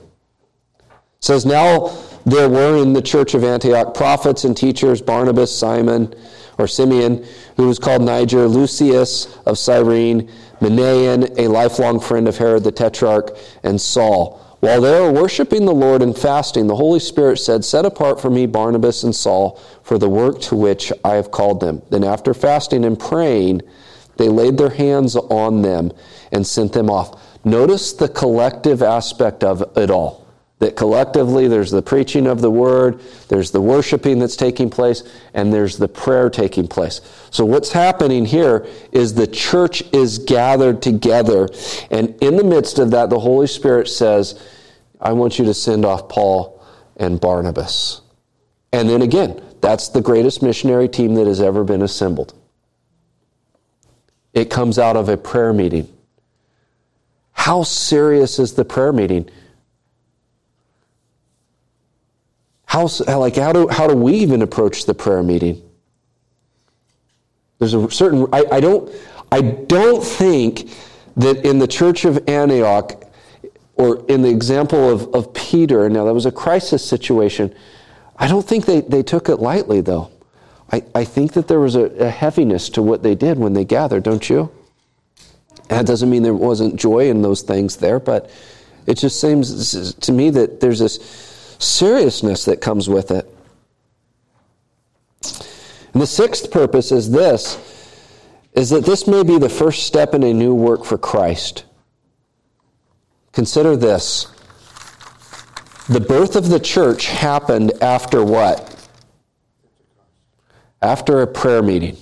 says, 1.26 1.46
Now 1.46 1.98
there 2.26 2.50
were 2.50 2.82
in 2.82 2.94
the 2.94 3.02
church 3.02 3.34
of 3.34 3.44
Antioch 3.44 3.94
prophets 3.94 4.44
and 4.44 4.56
teachers 4.56 5.02
Barnabas, 5.02 5.56
Simon, 5.56 6.14
or 6.58 6.68
Simeon, 6.68 7.26
who 7.58 7.68
was 7.68 7.80
called 7.80 8.02
Niger, 8.02 8.48
Lucius 8.48 9.36
of 9.46 9.58
Cyrene, 9.58 10.32
Manaen, 10.62 11.38
a 11.38 11.48
lifelong 11.48 12.00
friend 12.00 12.28
of 12.28 12.38
Herod 12.38 12.64
the 12.64 12.72
Tetrarch, 12.72 13.38
and 13.64 13.80
Saul. 13.82 14.42
While 14.60 14.82
they 14.82 15.00
were 15.00 15.12
worshiping 15.12 15.66
the 15.66 15.74
Lord 15.74 16.02
and 16.02 16.18
fasting, 16.18 16.68
the 16.68 16.76
Holy 16.76 17.00
Spirit 17.00 17.38
said, 17.38 17.64
Set 17.64 17.86
apart 17.86 18.20
for 18.20 18.30
me 18.30 18.46
Barnabas 18.46 19.04
and 19.04 19.16
Saul 19.16 19.60
for 19.84 19.98
the 19.98 20.10
work 20.10 20.42
to 20.42 20.56
which 20.56 20.92
I 21.04 21.16
have 21.16 21.32
called 21.32 21.60
them. 21.60 21.82
Then, 21.90 22.04
after 22.04 22.34
fasting 22.34 22.86
and 22.86 23.00
praying, 23.00 23.62
they 24.18 24.30
laid 24.30 24.58
their 24.58 24.70
hands 24.70 25.16
on 25.16 25.62
them 25.62 25.92
and 26.32 26.48
sent 26.48 26.74
them 26.74 26.90
off. 26.90 27.22
Notice 27.44 27.94
the 27.94 28.10
collective 28.10 28.82
aspect 28.82 29.44
of 29.44 29.64
it 29.78 29.92
all 29.92 30.25
that 30.60 30.76
collectively 30.76 31.48
there's 31.48 31.72
the 31.72 31.82
preaching 31.82 32.28
of 32.28 32.42
the 32.42 32.50
word, 32.50 33.02
there's 33.28 33.52
the 33.52 33.60
worshiping 33.60 34.20
that's 34.20 34.38
taking 34.38 34.70
place, 34.70 35.04
and 35.34 35.54
there's 35.54 35.78
the 35.78 35.88
prayer 35.88 36.30
taking 36.30 36.68
place. 36.68 37.02
So, 37.30 37.44
what's 37.44 37.72
happening 37.72 38.26
here 38.26 38.66
is 38.92 39.14
the 39.14 39.28
church 39.28 39.84
is 39.94 40.20
gathered 40.20 40.82
together, 40.82 41.50
and 41.92 42.16
in 42.22 42.38
the 42.38 42.44
midst 42.44 42.80
of 42.80 42.92
that, 42.92 43.10
the 43.10 43.20
Holy 43.20 43.48
Spirit 43.48 43.90
says, 43.90 44.42
I 45.02 45.12
want 45.12 45.38
you 45.38 45.46
to 45.46 45.54
send 45.54 45.86
off 45.86 46.08
Paul 46.08 46.64
and 46.96 47.20
Barnabas. 47.20 48.02
And 48.72 48.90
then 48.90 49.02
again, 49.02 49.42
that's 49.62 49.90
the 49.90 50.02
greatest 50.02 50.42
missionary 50.42 50.88
team 50.88 51.16
that 51.16 51.28
has 51.28 51.42
ever 51.42 51.64
been 51.64 51.82
assembled. 51.82 52.34
It 54.34 54.50
comes 54.50 54.80
out 54.80 54.98
of 54.98 55.10
a 55.10 55.18
prayer 55.18 55.54
meeting. 55.54 55.92
How 57.32 57.64
serious 57.64 58.40
is 58.40 58.54
the 58.54 58.66
prayer 58.66 58.92
meeting? 58.92 59.30
How, 62.76 62.90
like, 63.18 63.38
how 63.38 63.54
do, 63.54 63.70
how 63.70 63.88
do 63.88 63.96
we 63.96 64.16
even 64.16 64.42
approach 64.42 64.86
the 64.86 64.94
prayer 64.94 65.24
meeting? 65.24 65.62
There's 67.58 67.74
a 67.74 67.90
certain, 67.90 68.28
I, 68.34 68.44
I, 68.52 68.60
don't, 68.60 68.94
I 69.32 69.40
don't 69.40 70.04
think 70.04 70.70
that 71.16 71.46
in 71.46 71.60
the 71.60 71.68
church 71.68 72.04
of 72.04 72.28
Antioch, 72.28 73.02
or 73.76 74.06
in 74.08 74.24
the 74.24 74.30
example 74.30 74.90
of, 74.90 75.16
of 75.16 75.34
Peter, 75.34 75.90
now 75.90 76.04
that 76.04 76.14
was 76.14 76.26
a 76.26 76.34
crisis 76.34 76.84
situation, 76.86 77.56
I 78.18 78.28
don't 78.28 78.46
think 78.46 78.66
they, 78.66 78.82
they 78.82 79.04
took 79.04 79.30
it 79.30 79.38
lightly, 79.38 79.80
though. 79.80 80.12
I, 80.70 80.84
I 80.94 81.06
think 81.06 81.32
that 81.32 81.48
there 81.48 81.62
was 81.62 81.78
a, 81.78 81.84
a 81.84 82.10
heaviness 82.10 82.68
to 82.72 82.82
what 82.82 83.04
they 83.04 83.16
did 83.16 83.40
when 83.40 83.54
they 83.54 83.64
gathered, 83.64 84.04
don't 84.04 84.30
you? 84.30 84.52
And 85.70 85.80
that 85.80 85.86
doesn't 85.86 86.10
mean 86.10 86.24
there 86.24 86.34
wasn't 86.34 86.76
joy 86.76 87.10
in 87.10 87.22
those 87.22 87.42
things 87.42 87.78
there, 87.78 88.02
but 88.02 88.30
it 88.86 88.98
just 88.98 89.22
seems 89.22 89.94
to 89.94 90.12
me 90.12 90.30
that 90.32 90.60
there's 90.60 90.80
this 90.80 91.35
seriousness 91.60 92.46
that 92.46 92.62
comes 92.62 92.90
with 92.90 93.12
it. 93.12 93.28
And 95.94 96.02
the 96.02 96.08
sixth 96.08 96.52
purpose 96.52 96.92
is 96.92 97.12
this 97.12 97.58
is 98.54 98.70
that 98.70 98.86
this 98.86 99.06
may 99.06 99.22
be 99.22 99.38
the 99.38 99.50
first 99.50 99.86
step 99.86 100.14
in 100.14 100.24
a 100.24 100.34
new 100.34 100.54
work 100.54 100.86
for 100.86 100.98
Christ. 100.98 101.66
Consider 103.34 103.76
this. 103.76 104.28
The 105.90 106.00
birth 106.00 106.38
of 106.38 106.48
the 106.48 106.60
church 106.60 107.08
happened 107.08 107.74
after 107.82 108.24
what? 108.24 108.90
After 110.82 111.22
a 111.22 111.28
prayer 111.28 111.62
meeting. 111.62 111.98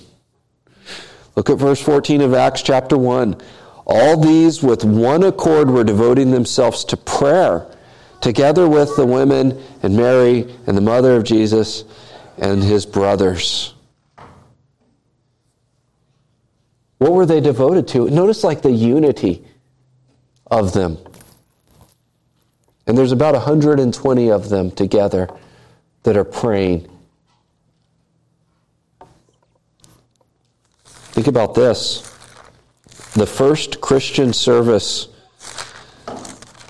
Look 1.36 1.50
at 1.50 1.58
verse 1.58 1.82
14 1.82 2.20
of 2.20 2.34
Acts 2.34 2.62
chapter 2.62 2.96
1. 2.96 3.40
All 3.86 4.16
these 4.16 4.62
with 4.62 4.84
one 4.84 5.24
accord 5.24 5.68
were 5.68 5.84
devoting 5.84 6.30
themselves 6.30 6.84
to 6.86 6.96
prayer, 6.96 7.66
together 8.24 8.66
with 8.66 8.96
the 8.96 9.04
women 9.04 9.62
and 9.82 9.94
Mary 9.94 10.50
and 10.66 10.74
the 10.74 10.80
mother 10.80 11.14
of 11.14 11.24
Jesus 11.24 11.84
and 12.38 12.62
his 12.62 12.86
brothers. 12.86 13.74
What 16.96 17.12
were 17.12 17.26
they 17.26 17.42
devoted 17.42 17.86
to? 17.88 18.08
Notice 18.08 18.42
like 18.42 18.62
the 18.62 18.70
unity 18.70 19.44
of 20.46 20.72
them. 20.72 20.96
And 22.86 22.96
there's 22.96 23.12
about 23.12 23.34
120 23.34 24.30
of 24.30 24.48
them 24.48 24.70
together 24.70 25.28
that 26.04 26.16
are 26.16 26.24
praying. 26.24 26.88
Think 31.12 31.26
about 31.26 31.54
this. 31.54 32.10
The 33.12 33.26
first 33.26 33.82
Christian 33.82 34.32
service 34.32 35.08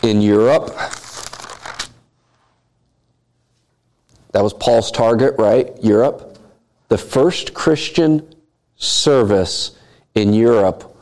in 0.02 0.20
Europe, 0.20 0.76
that 4.34 4.42
was 4.42 4.52
Paul's 4.52 4.90
target, 4.90 5.36
right? 5.38 5.70
Europe. 5.80 6.38
The 6.88 6.98
first 6.98 7.54
Christian 7.54 8.34
service 8.74 9.78
in 10.16 10.34
Europe 10.34 10.92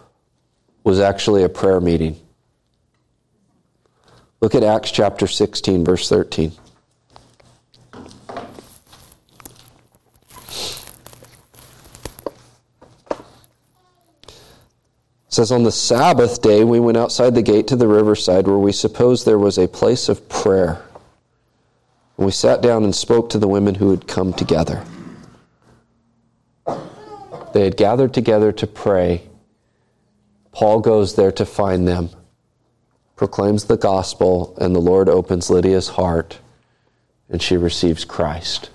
was 0.85 1.01
actually 1.01 1.43
a 1.43 1.49
prayer 1.49 1.81
meeting. 1.81 2.21
Look 4.43 4.55
at 4.55 4.63
Acts 4.63 4.91
chapter 4.91 5.27
16, 5.27 5.83
verse 5.83 6.11
13. 6.11 6.53
It 14.29 14.35
says, 15.31 15.51
On 15.51 15.63
the 15.63 15.73
Sabbath 15.73 16.43
day, 16.43 16.65
we 16.65 16.81
went 16.81 16.99
outside 16.99 17.35
the 17.35 17.41
gate 17.41 17.67
to 17.69 17.77
the 17.77 17.89
riverside 17.89 18.47
where 18.47 18.59
we 18.59 18.73
supposed 18.73 19.25
there 19.25 19.39
was 19.39 19.57
a 19.57 19.69
place 19.69 20.11
of 20.11 20.29
prayer. 20.29 20.85
And 22.23 22.27
we 22.29 22.31
sat 22.31 22.63
down 22.63 22.85
and 22.85 22.95
spoke 22.95 23.31
to 23.31 23.39
the 23.39 23.49
women 23.49 23.75
who 23.75 23.91
had 23.91 24.07
come 24.07 24.33
together. 24.33 24.85
They 27.53 27.65
had 27.65 27.77
gathered 27.77 28.15
together 28.15 28.53
to 28.53 28.67
pray. 28.69 29.29
Paul 30.53 30.79
goes 30.79 31.17
there 31.17 31.33
to 31.33 31.45
find 31.45 31.89
them, 31.89 32.11
proclaims 33.17 33.65
the 33.65 33.77
gospel, 33.77 34.57
and 34.61 34.73
the 34.73 34.79
Lord 34.79 35.09
opens 35.09 35.51
Lydia's 35.51 35.89
heart, 35.89 36.39
and 37.29 37.43
she 37.43 37.57
receives 37.57 38.05
Christ. 38.05 38.71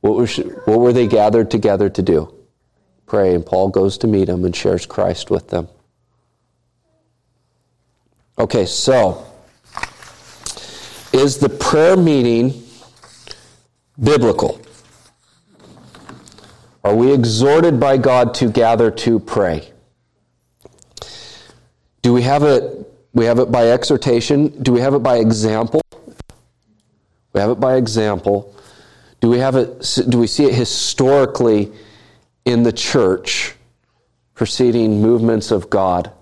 What, 0.00 0.14
was 0.14 0.30
she, 0.30 0.42
what 0.42 0.78
were 0.78 0.92
they 0.92 1.08
gathered 1.08 1.50
together 1.50 1.88
to 1.88 2.00
do? 2.00 2.32
Pray, 3.06 3.34
and 3.34 3.44
Paul 3.44 3.70
goes 3.70 3.98
to 3.98 4.06
meet 4.06 4.26
them 4.26 4.44
and 4.44 4.54
shares 4.54 4.86
Christ 4.86 5.32
with 5.32 5.48
them. 5.48 5.66
Okay, 8.38 8.66
so 8.66 9.26
is 11.20 11.36
the 11.36 11.50
prayer 11.50 11.98
meeting 11.98 12.62
biblical? 14.02 14.60
Are 16.82 16.94
we 16.94 17.12
exhorted 17.12 17.78
by 17.78 17.98
God 17.98 18.32
to 18.34 18.50
gather 18.50 18.90
to 18.90 19.20
pray? 19.20 19.70
Do 22.00 22.14
we 22.14 22.22
have 22.22 22.42
it 22.42 22.86
we 23.12 23.26
have 23.26 23.38
it 23.38 23.52
by 23.52 23.70
exhortation? 23.70 24.62
Do 24.62 24.72
we 24.72 24.80
have 24.80 24.94
it 24.94 25.02
by 25.02 25.18
example? 25.18 25.82
We 27.34 27.40
have 27.40 27.50
it 27.50 27.60
by 27.60 27.76
example. 27.76 28.54
Do 29.20 29.28
we 29.28 29.38
have 29.40 29.56
it 29.56 29.98
do 30.08 30.18
we 30.18 30.26
see 30.26 30.44
it 30.44 30.54
historically 30.54 31.70
in 32.46 32.62
the 32.62 32.72
church 32.72 33.56
preceding 34.34 35.02
movements 35.02 35.50
of 35.50 35.68
God? 35.68 36.12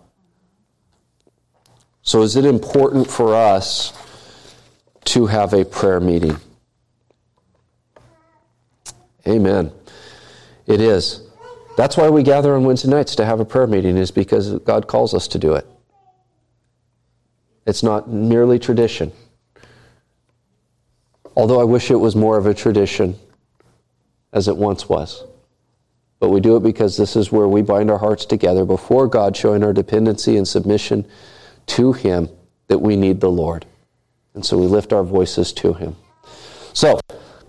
So 2.03 2.23
is 2.23 2.35
it 2.35 2.45
important 2.45 3.09
for 3.09 3.37
us 3.37 3.93
to 5.09 5.27
have 5.27 5.55
a 5.55 5.65
prayer 5.65 6.01
meeting? 6.01 6.37
Amen. 9.27 9.73
It 10.67 10.81
is. 10.81 11.23
That's 11.77 11.97
why 11.97 12.11
we 12.11 12.23
gather 12.23 12.55
on 12.55 12.65
Wednesday 12.65 12.91
nights 12.91 13.15
to 13.17 13.25
have 13.25 13.41
a 13.41 13.45
prayer 13.45 13.67
meeting, 13.67 13.97
is 13.97 14.11
because 14.11 14.59
God 14.61 14.87
calls 14.87 15.15
us 15.15 15.27
to 15.29 15.39
do 15.39 15.55
it. 15.55 15.67
It's 17.67 17.83
not 17.83 18.11
merely 18.11 18.59
tradition. 18.59 19.13
Although 21.37 21.61
I 21.61 21.65
wish 21.65 21.91
it 21.91 21.97
was 21.97 22.15
more 22.15 22.37
of 22.37 22.47
a 22.47 22.53
tradition 22.55 23.17
as 24.33 24.49
it 24.49 24.57
once 24.57 24.89
was. 24.89 25.25
But 26.21 26.31
we 26.31 26.41
do 26.41 26.57
it 26.57 26.63
because 26.63 26.97
this 26.97 27.17
is 27.17 27.31
where 27.31 27.49
we 27.49 27.63
bind 27.63 27.91
our 27.91 27.99
hearts 27.99 28.25
together 28.27 28.65
before 28.65 29.07
God, 29.07 29.37
showing 29.37 29.63
our 29.63 29.73
dependency 29.73 30.37
and 30.37 30.47
submission 30.47 31.07
to 31.67 31.93
Him 31.93 32.29
that 32.67 32.81
we 32.81 32.97
need 32.97 33.21
the 33.21 33.31
Lord. 33.31 33.65
And 34.39 34.47
so 34.47 34.57
we 34.57 34.67
lift 34.67 34.93
our 34.93 35.03
voices 35.03 35.53
to 35.55 35.73
Him. 35.73 35.97
So, 36.73 37.01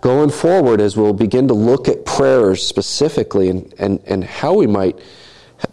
going 0.02 0.32
forward 0.32 0.82
as 0.82 0.98
we'll 0.98 1.14
begin 1.14 1.48
to 1.50 1.54
look 1.54 1.88
at 1.88 2.04
prayers 2.04 2.66
specifically 2.66 3.50
and, 3.50 3.72
and, 3.78 4.00
and 4.08 4.24
how 4.24 4.56
we 4.56 4.66
might 4.66 4.98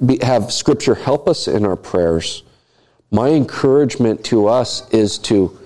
be, 0.05 0.19
have 0.21 0.53
Scripture 0.53 0.95
help 0.95 1.27
us 1.27 1.49
in 1.49 1.65
our 1.65 1.75
prayers, 1.75 2.43
my 3.11 3.31
encouragement 3.31 4.27
to 4.27 4.47
us 4.47 4.91
is 4.91 5.17
to, 5.21 5.59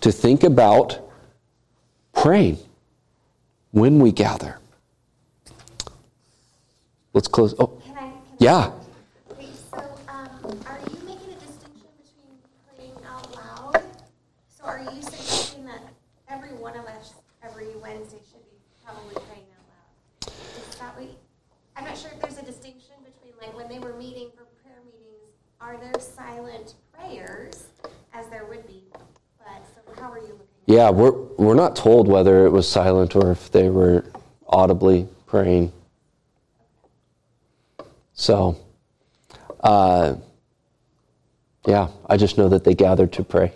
to 0.00 0.10
think 0.10 0.42
about 0.42 0.98
praying 2.12 2.58
when 3.70 4.00
we 4.00 4.10
gather. 4.10 4.58
Let's 7.12 7.28
close. 7.28 7.54
Oh, 7.60 7.68
Can 7.86 7.96
I? 7.96 8.00
Can 8.00 8.12
yeah. 8.40 8.56
I, 8.56 8.72
okay, 9.32 9.48
so 9.70 9.78
um, 10.08 10.60
are 10.66 10.80
you 10.90 10.98
making 11.06 11.32
a 11.32 11.38
distinction 11.38 11.86
between 12.02 12.34
praying 12.66 12.96
out 13.06 13.32
loud? 13.36 13.82
So 14.48 14.64
are 14.64 14.80
you 14.80 15.02
suggesting 15.02 15.64
that 15.66 15.82
every 16.28 16.52
one 16.54 16.76
of 16.76 16.86
us 16.86 17.14
every 17.42 17.68
Wednesday 17.76 18.18
should 18.30 18.44
be 18.50 18.56
probably 18.84 19.14
praying 19.26 19.46
out 19.52 19.64
loud? 19.68 20.32
Is 20.70 20.78
that 20.78 20.98
what? 20.98 21.08
I'm 21.76 21.84
not 21.84 21.96
sure 21.96 22.10
if 22.12 22.20
there's 22.20 22.38
a 22.38 22.44
distinction 22.44 22.94
between 23.04 23.34
like 23.40 23.54
when 23.56 23.68
they 23.68 23.78
were 23.78 23.96
meeting 23.96 24.30
for 24.36 24.44
prayer 24.62 24.80
meetings, 24.84 25.36
are 25.60 25.76
there 25.76 26.00
silent 26.00 26.74
prayers 26.92 27.68
as 28.12 28.26
there 28.28 28.46
would 28.46 28.66
be? 28.66 28.82
But 29.38 29.62
so 29.74 30.00
how 30.00 30.10
are 30.10 30.18
you 30.18 30.32
looking? 30.32 30.55
Yeah, 30.66 30.90
we're, 30.90 31.12
we're 31.12 31.54
not 31.54 31.76
told 31.76 32.08
whether 32.08 32.44
it 32.44 32.50
was 32.50 32.68
silent 32.68 33.14
or 33.14 33.30
if 33.30 33.52
they 33.52 33.70
were 33.70 34.04
audibly 34.48 35.08
praying. 35.26 35.72
So, 38.14 38.58
uh, 39.60 40.16
yeah, 41.66 41.88
I 42.08 42.16
just 42.16 42.36
know 42.36 42.48
that 42.48 42.64
they 42.64 42.74
gathered 42.74 43.12
to 43.12 43.22
pray. 43.22 43.52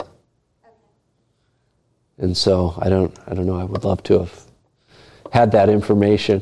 And 2.17 2.35
so 2.35 2.75
I 2.77 2.87
don't, 2.87 3.17
I 3.27 3.33
don't 3.33 3.45
know. 3.45 3.59
I 3.59 3.65
would 3.65 3.83
love 3.83 4.03
to 4.03 4.19
have 4.19 4.45
had 5.33 5.51
that 5.51 5.67
information, 5.67 6.41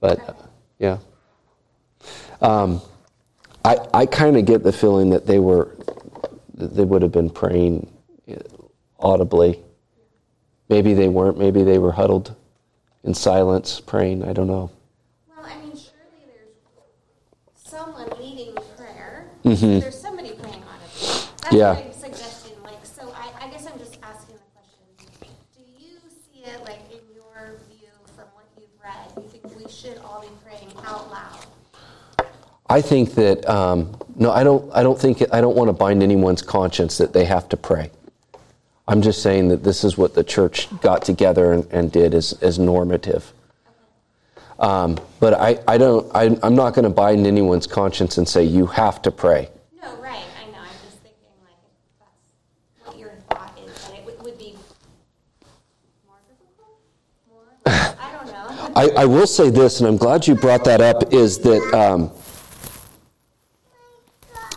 but 0.00 0.26
uh, 0.26 0.34
yeah. 0.78 0.98
Um, 2.40 2.80
I, 3.62 3.78
I 3.92 4.06
kind 4.06 4.36
of 4.36 4.46
get 4.46 4.62
the 4.62 4.72
feeling 4.72 5.10
that 5.10 5.26
they 5.26 5.38
were, 5.38 5.76
that 6.54 6.74
they 6.76 6.84
would 6.84 7.02
have 7.02 7.12
been 7.12 7.30
praying 7.30 7.90
audibly. 9.00 9.60
Maybe 10.68 10.94
they 10.94 11.08
weren't. 11.08 11.38
Maybe 11.38 11.62
they 11.62 11.78
were 11.78 11.92
huddled 11.92 12.34
in 13.04 13.14
silence 13.14 13.80
praying. 13.80 14.24
I 14.24 14.32
don't 14.32 14.48
know. 14.48 14.70
Well, 15.28 15.46
I 15.46 15.56
mean, 15.58 15.76
surely 15.76 16.24
there's 16.26 16.50
someone 17.54 18.08
leading 18.20 18.54
prayer. 18.76 19.30
Mhm. 19.44 19.80
There's 19.80 19.98
somebody 19.98 20.30
praying 20.32 20.62
audibly. 20.64 21.28
That's 21.42 21.52
Yeah. 21.54 21.72
I'm 21.72 21.92
suggesting. 21.92 22.54
Like, 22.64 22.84
so 22.84 23.12
I, 23.14 23.44
I 23.46 23.48
guess 23.50 23.66
I'm 23.66 23.78
just 23.78 23.96
asking 24.02 24.34
the 24.34 24.42
question: 24.54 25.34
Do 25.56 25.62
you 25.78 25.98
see 26.10 26.40
it 26.50 26.60
like 26.64 26.80
in 26.90 26.98
your 27.14 27.58
view 27.70 27.88
from 28.16 28.24
what 28.34 28.46
you've 28.58 28.66
read? 28.82 29.14
Do 29.14 29.22
you 29.22 29.28
think 29.28 29.56
we 29.64 29.70
should 29.70 29.98
all 29.98 30.20
be 30.22 30.28
praying 30.44 30.72
out 30.84 31.08
loud? 31.12 32.26
I 32.68 32.80
think 32.80 33.14
that 33.14 33.48
um, 33.48 33.96
no, 34.16 34.32
I 34.32 34.42
don't. 34.42 34.68
I 34.74 34.82
don't 34.82 34.98
think 34.98 35.22
I 35.32 35.40
don't 35.40 35.54
want 35.54 35.68
to 35.68 35.72
bind 35.72 36.02
anyone's 36.02 36.42
conscience 36.42 36.98
that 36.98 37.12
they 37.12 37.24
have 37.24 37.48
to 37.50 37.56
pray. 37.56 37.92
I'm 38.88 39.02
just 39.02 39.20
saying 39.20 39.48
that 39.48 39.64
this 39.64 39.82
is 39.82 39.98
what 39.98 40.14
the 40.14 40.22
church 40.22 40.68
got 40.80 41.02
together 41.02 41.52
and, 41.52 41.66
and 41.72 41.90
did 41.90 42.14
as, 42.14 42.34
as 42.34 42.58
normative. 42.58 43.32
Um, 44.60 44.98
but 45.18 45.34
I, 45.34 45.58
I 45.66 45.76
don't, 45.76 46.10
I, 46.14 46.38
I'm 46.42 46.54
not 46.54 46.74
going 46.74 46.84
to 46.84 46.90
bind 46.90 47.26
anyone's 47.26 47.66
conscience 47.66 48.16
and 48.16 48.28
say 48.28 48.44
you 48.44 48.66
have 48.66 49.02
to 49.02 49.10
pray. 49.10 49.50
No, 49.82 49.88
right, 49.96 50.22
I 50.40 50.50
know, 50.50 50.58
I'm 50.58 50.68
just 50.84 50.98
thinking 51.02 51.18
like, 51.42 51.56
that's 51.98 52.86
what 52.86 52.98
your 52.98 53.10
thought 53.28 53.58
is, 53.66 53.88
that 53.88 53.98
it 53.98 54.04
would, 54.06 54.22
would 54.22 54.38
be 54.38 54.56
more 56.06 56.16
difficult? 56.28 56.78
More, 57.28 57.42
I 57.66 58.12
don't 58.12 58.26
know. 58.32 58.72
I, 58.96 59.02
I 59.02 59.04
will 59.04 59.26
say 59.26 59.50
this, 59.50 59.80
and 59.80 59.88
I'm 59.88 59.96
glad 59.96 60.26
you 60.26 60.36
brought 60.36 60.64
that 60.64 60.80
up, 60.80 61.12
is 61.12 61.38
that 61.40 61.74
um, 61.74 62.10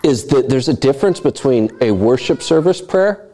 is 0.04 0.28
that 0.28 0.48
there's 0.48 0.70
a 0.70 0.74
difference 0.74 1.20
between 1.20 1.70
a 1.82 1.92
worship 1.92 2.42
service 2.42 2.80
prayer 2.80 3.29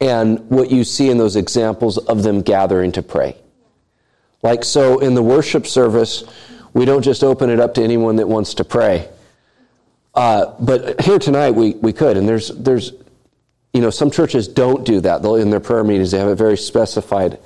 and 0.00 0.38
what 0.48 0.70
you 0.70 0.82
see 0.82 1.10
in 1.10 1.18
those 1.18 1.36
examples 1.36 1.98
of 1.98 2.22
them 2.22 2.40
gathering 2.40 2.92
to 2.92 3.02
pray. 3.02 3.36
Like 4.42 4.64
so, 4.64 4.98
in 5.00 5.14
the 5.14 5.22
worship 5.22 5.66
service, 5.66 6.24
we 6.72 6.86
don't 6.86 7.02
just 7.02 7.22
open 7.22 7.50
it 7.50 7.60
up 7.60 7.74
to 7.74 7.82
anyone 7.82 8.16
that 8.16 8.28
wants 8.28 8.54
to 8.54 8.64
pray. 8.64 9.08
Uh, 10.14 10.54
but 10.58 11.00
here 11.02 11.18
tonight, 11.18 11.50
we, 11.50 11.72
we 11.74 11.92
could, 11.92 12.16
and 12.16 12.26
there's 12.28 12.48
there's 12.48 12.92
you 13.74 13.80
know 13.80 13.90
some 13.90 14.10
churches 14.10 14.48
don't 14.48 14.84
do 14.86 15.00
that. 15.00 15.22
They'll 15.22 15.36
in 15.36 15.50
their 15.50 15.60
prayer 15.60 15.84
meetings 15.84 16.10
they 16.10 16.18
have 16.18 16.28
it 16.28 16.36
very 16.36 16.56
specified, 16.56 17.38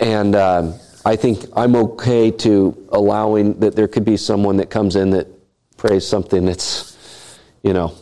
and 0.00 0.34
um, 0.34 0.74
I 1.04 1.14
think 1.14 1.44
I'm 1.54 1.76
okay 1.76 2.32
to 2.32 2.88
allowing 2.90 3.60
that 3.60 3.76
there 3.76 3.88
could 3.88 4.04
be 4.04 4.16
someone 4.16 4.56
that 4.56 4.70
comes 4.70 4.96
in 4.96 5.10
that 5.10 5.28
prays 5.76 6.06
something 6.06 6.44
that's 6.44 7.38
you 7.62 7.72
know, 7.72 7.94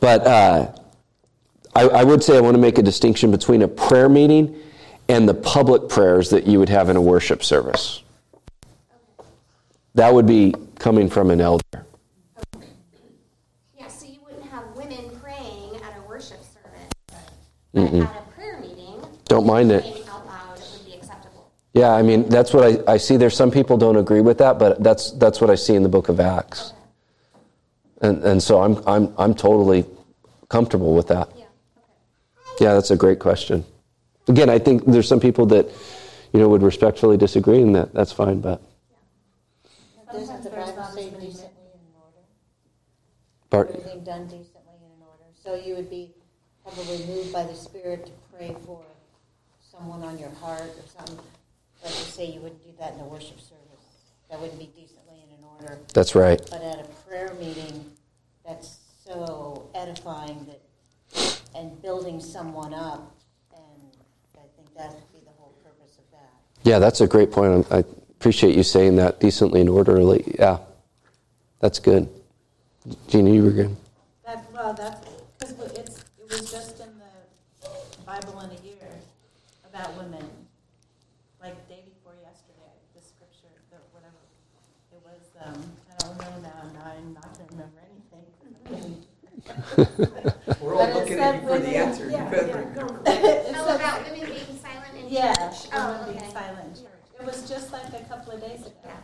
but. 0.00 0.26
Uh, 0.26 0.72
I, 1.80 2.00
I, 2.00 2.04
would 2.04 2.22
say 2.22 2.36
I 2.36 2.42
want 2.42 2.54
to 2.56 2.60
make 2.60 2.76
a 2.76 2.82
distinction 2.82 3.30
between 3.30 3.62
a 3.62 3.68
prayer 3.68 4.10
meeting 4.10 4.54
and 5.08 5.26
the 5.26 5.32
public 5.32 5.88
prayers 5.88 6.28
that 6.28 6.46
you 6.46 6.58
would 6.58 6.68
have 6.68 6.90
in 6.90 6.96
a 6.96 7.00
worship 7.00 7.42
service. 7.42 8.02
That 9.94 10.12
would 10.12 10.26
be 10.26 10.54
coming 10.78 11.08
from 11.08 11.30
an 11.30 11.40
elder. 11.40 11.86
Yeah, 13.78 13.88
so 13.88 14.04
you 14.04 14.18
wouldn't 14.22 14.44
have 14.50 14.64
women 14.76 15.18
praying 15.22 15.76
at 15.76 15.96
a 15.96 16.02
worship 16.06 16.44
service, 16.44 16.90
but 17.06 17.16
Mm-mm. 17.74 18.06
at 18.06 18.14
a 18.14 18.30
prayer 18.34 18.60
meeting, 18.60 19.02
don't 19.24 19.46
mind 19.46 19.72
it. 19.72 19.82
Out 20.10 20.26
loud, 20.26 20.58
it 20.58 20.68
would 20.76 20.84
be 20.84 20.92
acceptable. 20.98 21.50
Yeah, 21.72 21.94
I 21.94 22.02
mean 22.02 22.28
that's 22.28 22.52
what 22.52 22.64
I, 22.88 22.92
I 22.92 22.98
see. 22.98 23.16
There's 23.16 23.34
some 23.34 23.50
people 23.50 23.78
don't 23.78 23.96
agree 23.96 24.20
with 24.20 24.36
that, 24.36 24.58
but 24.58 24.82
that's 24.82 25.12
that's 25.12 25.40
what 25.40 25.48
I 25.48 25.54
see 25.54 25.76
in 25.76 25.82
the 25.82 25.88
Book 25.88 26.10
of 26.10 26.20
Acts, 26.20 26.74
okay. 27.96 28.08
and 28.08 28.22
and 28.22 28.42
so 28.42 28.60
I'm 28.60 28.86
I'm 28.86 29.14
I'm 29.16 29.34
totally 29.34 29.86
comfortable 30.50 30.94
with 30.94 31.08
that. 31.08 31.30
Yeah. 32.60 32.68
Yeah, 32.68 32.74
that's 32.74 32.90
a 32.90 32.96
great 32.96 33.18
question. 33.18 33.64
Again, 34.28 34.50
I 34.50 34.58
think 34.58 34.84
there's 34.84 35.08
some 35.08 35.20
people 35.20 35.46
that, 35.46 35.66
you 36.32 36.40
know, 36.40 36.48
would 36.48 36.62
respectfully 36.62 37.16
disagree, 37.16 37.62
and 37.62 37.74
that 37.74 37.92
that's 37.94 38.12
fine. 38.12 38.40
But 38.40 38.60
doesn't 40.12 40.44
the 40.44 40.50
Bible 40.50 40.84
say 40.84 41.10
decently 41.10 41.66
and 41.72 41.80
in 41.80 41.94
order? 41.96 42.22
Bart, 43.48 43.70
Everything 43.70 44.04
done 44.04 44.24
decently 44.24 44.74
and 44.74 44.92
in 44.96 45.02
order. 45.02 45.24
So 45.42 45.54
you 45.54 45.74
would 45.74 45.88
be 45.88 46.12
probably 46.62 47.06
moved 47.06 47.32
by 47.32 47.44
the 47.44 47.54
Spirit 47.54 48.06
to 48.06 48.12
pray 48.36 48.54
for 48.66 48.84
someone 49.60 50.02
on 50.02 50.18
your 50.18 50.30
heart 50.30 50.62
or 50.62 50.84
something. 50.98 51.24
But 51.82 51.90
to 51.90 52.12
say 52.12 52.26
you 52.26 52.40
wouldn't 52.40 52.62
do 52.62 52.72
that 52.78 52.94
in 52.94 53.00
a 53.00 53.04
worship 53.04 53.40
service, 53.40 53.86
that 54.30 54.38
wouldn't 54.38 54.58
be 54.58 54.66
decently 54.66 55.22
and 55.22 55.38
in 55.38 55.44
order. 55.44 55.78
That's 55.94 56.14
right. 56.14 56.40
But 56.50 56.62
at 56.62 56.80
a 56.80 56.88
prayer 57.08 57.32
meeting, 57.40 57.90
that's 58.44 58.78
so 59.04 59.70
edifying 59.74 60.44
that 60.46 60.60
and 61.60 61.82
building 61.82 62.20
someone 62.20 62.72
up. 62.72 63.14
And 63.52 63.92
I 64.36 64.46
think 64.56 64.74
that 64.74 64.94
would 64.94 65.12
be 65.12 65.20
the 65.24 65.32
whole 65.38 65.54
purpose 65.62 65.98
of 65.98 66.10
that. 66.12 66.30
Yeah, 66.62 66.78
that's 66.78 67.02
a 67.02 67.06
great 67.06 67.30
point. 67.30 67.66
I 67.70 67.84
appreciate 68.16 68.56
you 68.56 68.62
saying 68.62 68.96
that 68.96 69.20
decently 69.20 69.60
and 69.60 69.68
orderly. 69.68 70.24
Yeah, 70.38 70.58
that's 71.60 71.78
good. 71.78 72.08
Gina, 73.08 73.30
you 73.30 73.44
were 73.44 73.50
good. 73.50 73.76
That, 74.24 74.50
well, 74.52 74.72
that's 74.72 75.06
because 75.38 75.52
it 75.76 76.30
was 76.30 76.50
just 76.50 76.80
in 76.80 76.88
the 76.98 77.68
Bible 78.06 78.40
in 78.40 78.50
a 78.50 78.60
year 78.64 78.88
about 79.68 79.94
women, 79.98 80.24
like 81.42 81.68
day 81.68 81.84
before 81.84 82.14
yesterday. 82.22 82.72
The 82.94 83.02
scripture, 83.02 83.52
the 83.70 83.76
whatever 83.92 84.16
it 84.92 85.00
was. 85.04 85.20
Um, 85.44 85.62
I 85.92 85.94
don't 85.98 86.18
know 86.18 86.48
now. 86.48 86.62
Now 86.72 86.92
I'm 86.96 87.12
not 87.12 87.36
going 87.36 87.48
to 87.48 87.54
remember 87.54 87.80
anything. 87.84 89.04
We're 90.60 90.74
all 90.74 90.92
looking 90.94 91.18
at 91.18 91.42
you 91.42 91.48
for 91.48 91.58
the 91.58 91.76
answer. 91.76 92.08
Yeah, 92.10 92.10
you 92.10 92.24
yeah, 92.24 92.30
better. 92.30 92.62
go. 92.74 92.86
Oh, 93.06 93.74
about 93.76 94.04
women 94.10 94.26
being 94.28 94.58
silent 94.58 94.94
in 94.96 95.08
Yeah, 95.08 95.34
church? 95.34 95.68
Oh, 95.72 95.90
women 95.92 96.04
being 96.12 96.18
okay. 96.24 96.32
silent. 96.32 96.82
It 97.18 97.24
was 97.26 97.48
just 97.48 97.72
like 97.72 97.92
a 97.92 98.04
couple 98.08 98.32
of 98.32 98.40
days 98.40 98.60
ago. 98.60 98.72
Yeah. 98.84 98.96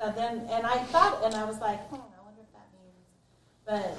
So 0.00 0.12
then, 0.16 0.48
and 0.50 0.66
I 0.66 0.78
thought, 0.84 1.22
and 1.24 1.34
I 1.34 1.44
was 1.44 1.58
like, 1.60 1.80
hmm, 1.88 1.96
I 1.96 2.22
wonder 2.24 2.40
if 2.40 2.52
that 2.52 2.68
means, 2.72 3.04
but, 3.66 3.96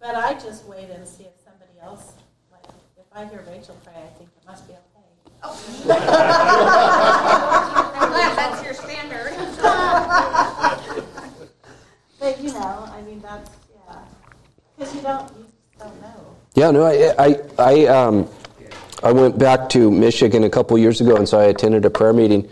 but 0.00 0.14
I 0.14 0.34
just 0.34 0.64
wait 0.66 0.88
and 0.90 1.06
see 1.06 1.24
if 1.24 1.34
somebody 1.44 1.78
else, 1.82 2.14
like, 2.50 2.64
if 2.96 3.04
I 3.12 3.26
hear 3.26 3.44
Rachel 3.46 3.76
pray, 3.84 3.94
I 3.96 4.08
think 4.16 4.30
it 4.36 4.46
must 4.46 4.66
be 4.66 4.72
okay. 4.72 4.80
I'm 8.00 8.10
glad 8.10 8.36
that's 8.36 8.62
your 8.64 8.74
standard. 8.74 9.34
But 12.18 12.38
you 12.42 12.52
know, 12.52 12.86
I 12.92 13.00
mean, 13.02 13.20
that's 13.22 13.48
yeah, 13.50 13.59
because 14.80 14.94
you 14.94 15.02
don't, 15.02 15.30
you 15.36 15.46
don't 15.78 16.00
know. 16.00 16.36
Yeah, 16.54 16.70
no, 16.70 16.84
I, 16.84 17.14
I, 17.18 17.40
I, 17.58 17.86
um, 17.86 18.26
I 19.02 19.12
went 19.12 19.38
back 19.38 19.68
to 19.70 19.90
Michigan 19.90 20.44
a 20.44 20.50
couple 20.50 20.78
years 20.78 21.02
ago, 21.02 21.16
and 21.16 21.28
so 21.28 21.38
I 21.38 21.44
attended 21.44 21.84
a 21.84 21.90
prayer 21.90 22.14
meeting, 22.14 22.48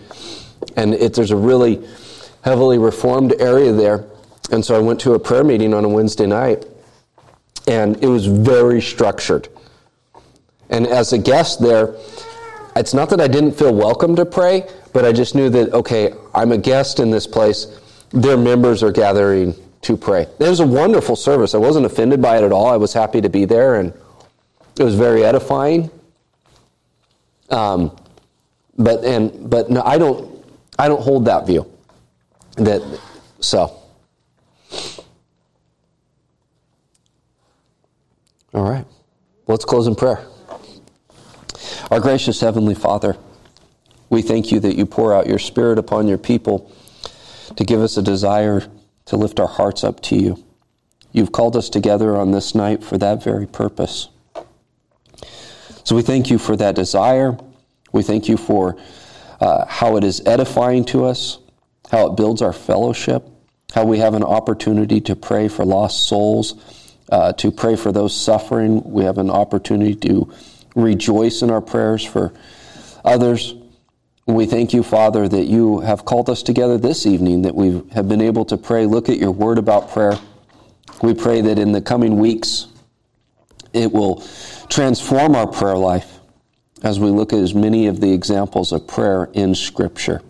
and 0.77 0.93
it, 0.93 1.15
there's 1.15 1.31
a 1.31 1.37
really 1.37 1.83
heavily 2.43 2.77
reformed 2.77 3.35
area 3.41 3.73
there, 3.73 4.05
and 4.53 4.63
so 4.63 4.77
I 4.77 4.79
went 4.79 5.01
to 5.01 5.15
a 5.15 5.19
prayer 5.19 5.43
meeting 5.43 5.73
on 5.73 5.87
a 5.87 5.89
Wednesday 5.89 6.27
night, 6.27 6.67
and 7.67 7.97
it 8.05 8.09
was 8.09 8.27
very 8.27 8.83
structured. 8.83 9.49
And 10.69 10.87
as 10.87 11.15
a 11.15 11.19
guest 11.19 11.63
there, 11.63 11.95
it's 12.77 12.93
not 12.93 13.09
that 13.09 13.23
I 13.23 13.29
didn't 13.29 13.53
feel 13.53 13.75
welcome 13.75 14.15
to 14.17 14.27
pray, 14.27 14.69
but 14.93 15.07
I 15.07 15.13
just 15.13 15.35
knew 15.35 15.49
that 15.49 15.73
okay, 15.73 16.13
I'm 16.35 16.53
a 16.53 16.59
guest 16.59 17.01
in 17.01 17.11
this 17.11 17.27
place. 17.27 17.81
Their 18.11 18.37
members 18.37 18.83
are 18.83 18.93
gathering 18.93 19.55
to 19.83 19.97
pray. 19.97 20.23
It 20.23 20.49
was 20.49 20.61
a 20.61 20.67
wonderful 20.67 21.17
service. 21.17 21.55
I 21.55 21.59
wasn't 21.59 21.87
offended 21.87 22.21
by 22.21 22.39
it 22.39 22.45
at 22.45 22.53
all. 22.53 22.67
I 22.67 22.77
was 22.77 22.93
happy 22.93 23.21
to 23.21 23.29
be 23.29 23.45
there, 23.45 23.77
and 23.77 23.93
it 24.79 24.83
was 24.83 24.95
very 24.95 25.25
edifying. 25.25 25.91
Um, 27.51 27.97
but 28.77 29.05
and 29.05 29.49
but 29.49 29.71
no, 29.71 29.83
I 29.83 29.99
don't 29.99 30.45
I 30.79 30.89
don't 30.89 31.03
hold 31.03 31.25
that 31.27 31.47
view. 31.47 31.71
That 32.57 33.01
so. 33.41 33.75
All 38.55 38.69
right, 38.69 38.85
let's 39.47 39.65
close 39.65 39.87
in 39.87 39.95
prayer. 39.95 40.27
Our 41.91 42.01
gracious 42.01 42.41
Heavenly 42.41 42.75
Father, 42.75 43.17
we 44.11 44.23
thank 44.23 44.51
you 44.51 44.61
that 44.61 44.77
you 44.77 44.87
pour 44.87 45.15
out 45.15 45.27
your 45.27 45.39
Spirit 45.39 45.79
upon 45.79 46.09
your 46.09 46.19
people 46.19 46.73
to 47.57 47.65
give 47.65 47.81
us 47.81 47.97
a 47.97 48.03
desire 48.03 48.63
to 49.09 49.17
lift 49.17 49.41
our 49.41 49.49
hearts 49.49 49.85
up 49.85 50.01
to 50.03 50.17
you. 50.17 50.45
You've 51.13 51.33
called 51.33 51.57
us 51.57 51.71
together 51.71 52.17
on 52.17 52.31
this 52.33 52.55
night 52.55 52.85
for 52.85 52.99
that 52.99 53.23
very 53.23 53.47
purpose. 53.47 54.09
So 55.85 55.97
we 55.97 56.03
thank 56.03 56.31
you 56.31 56.39
for 56.39 56.55
that 56.57 56.75
desire. 56.75 57.39
We 57.93 58.03
thank 58.03 58.29
you 58.29 58.37
for 58.37 58.77
uh, 59.41 59.65
how 59.67 59.97
it 59.97 60.05
is 60.05 60.21
edifying 60.27 60.85
to 60.87 61.07
us, 61.07 61.39
how 61.91 62.09
it 62.09 62.17
builds 62.17 62.43
our 62.43 62.53
fellowship, 62.53 63.27
how 63.75 63.85
we 63.85 63.99
have 63.99 64.13
an 64.13 64.23
opportunity 64.23 65.01
to 65.01 65.17
pray 65.17 65.49
for 65.49 65.65
lost 65.65 66.07
souls, 66.07 66.55
uh, 67.11 67.33
to 67.35 67.51
pray 67.51 67.77
for 67.77 67.91
those 67.91 68.15
suffering. 68.15 68.83
We 68.85 69.05
have 69.05 69.17
an 69.17 69.31
opportunity 69.31 69.95
to 69.95 70.31
rejoice 70.77 71.41
in 71.41 71.51
our 71.51 71.63
prayers 71.63 72.05
for 72.05 72.35
others. 73.05 73.55
We 74.29 74.45
thank 74.45 74.75
you, 74.75 74.83
Father, 74.83 75.27
that 75.27 75.45
you 75.45 75.81
have 75.81 76.05
called 76.05 76.29
us 76.29 76.43
together 76.43 76.77
this 76.77 77.07
evening, 77.07 77.43
that 77.43 77.55
we 77.55 77.83
have 77.93 78.11
been 78.11 78.21
able 78.21 78.45
to 78.45 78.59
pray. 78.59 78.85
Look 78.85 79.09
at 79.09 79.17
your 79.17 79.31
word 79.31 79.57
about 79.57 79.91
prayer. 79.91 80.19
We 81.03 81.15
pray 81.15 81.41
that 81.41 81.59
in 81.59 81.73
the 81.73 81.81
coming 81.81 82.19
weeks, 82.19 82.67
it 83.73 83.91
will 83.91 84.23
transform 84.69 85.35
our 85.35 85.47
prayer 85.47 85.79
life 85.79 86.19
as 86.83 87.01
we 87.01 87.09
look 87.09 87.33
at 87.33 87.39
as 87.39 87.55
many 87.55 87.87
of 87.87 88.01
the 88.01 88.13
examples 88.13 88.71
of 88.71 88.87
prayer 88.87 89.31
in 89.33 89.55
Scripture. 89.55 90.21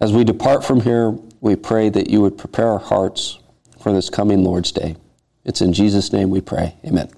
As 0.00 0.14
we 0.14 0.24
depart 0.24 0.64
from 0.64 0.80
here, 0.80 1.10
we 1.42 1.56
pray 1.56 1.90
that 1.90 2.08
you 2.08 2.22
would 2.22 2.38
prepare 2.38 2.68
our 2.68 2.78
hearts 2.78 3.38
for 3.80 3.92
this 3.92 4.08
coming 4.08 4.44
Lord's 4.44 4.72
Day. 4.72 4.96
It's 5.44 5.60
in 5.60 5.74
Jesus' 5.74 6.10
name 6.10 6.30
we 6.30 6.40
pray. 6.40 6.76
Amen. 6.86 7.10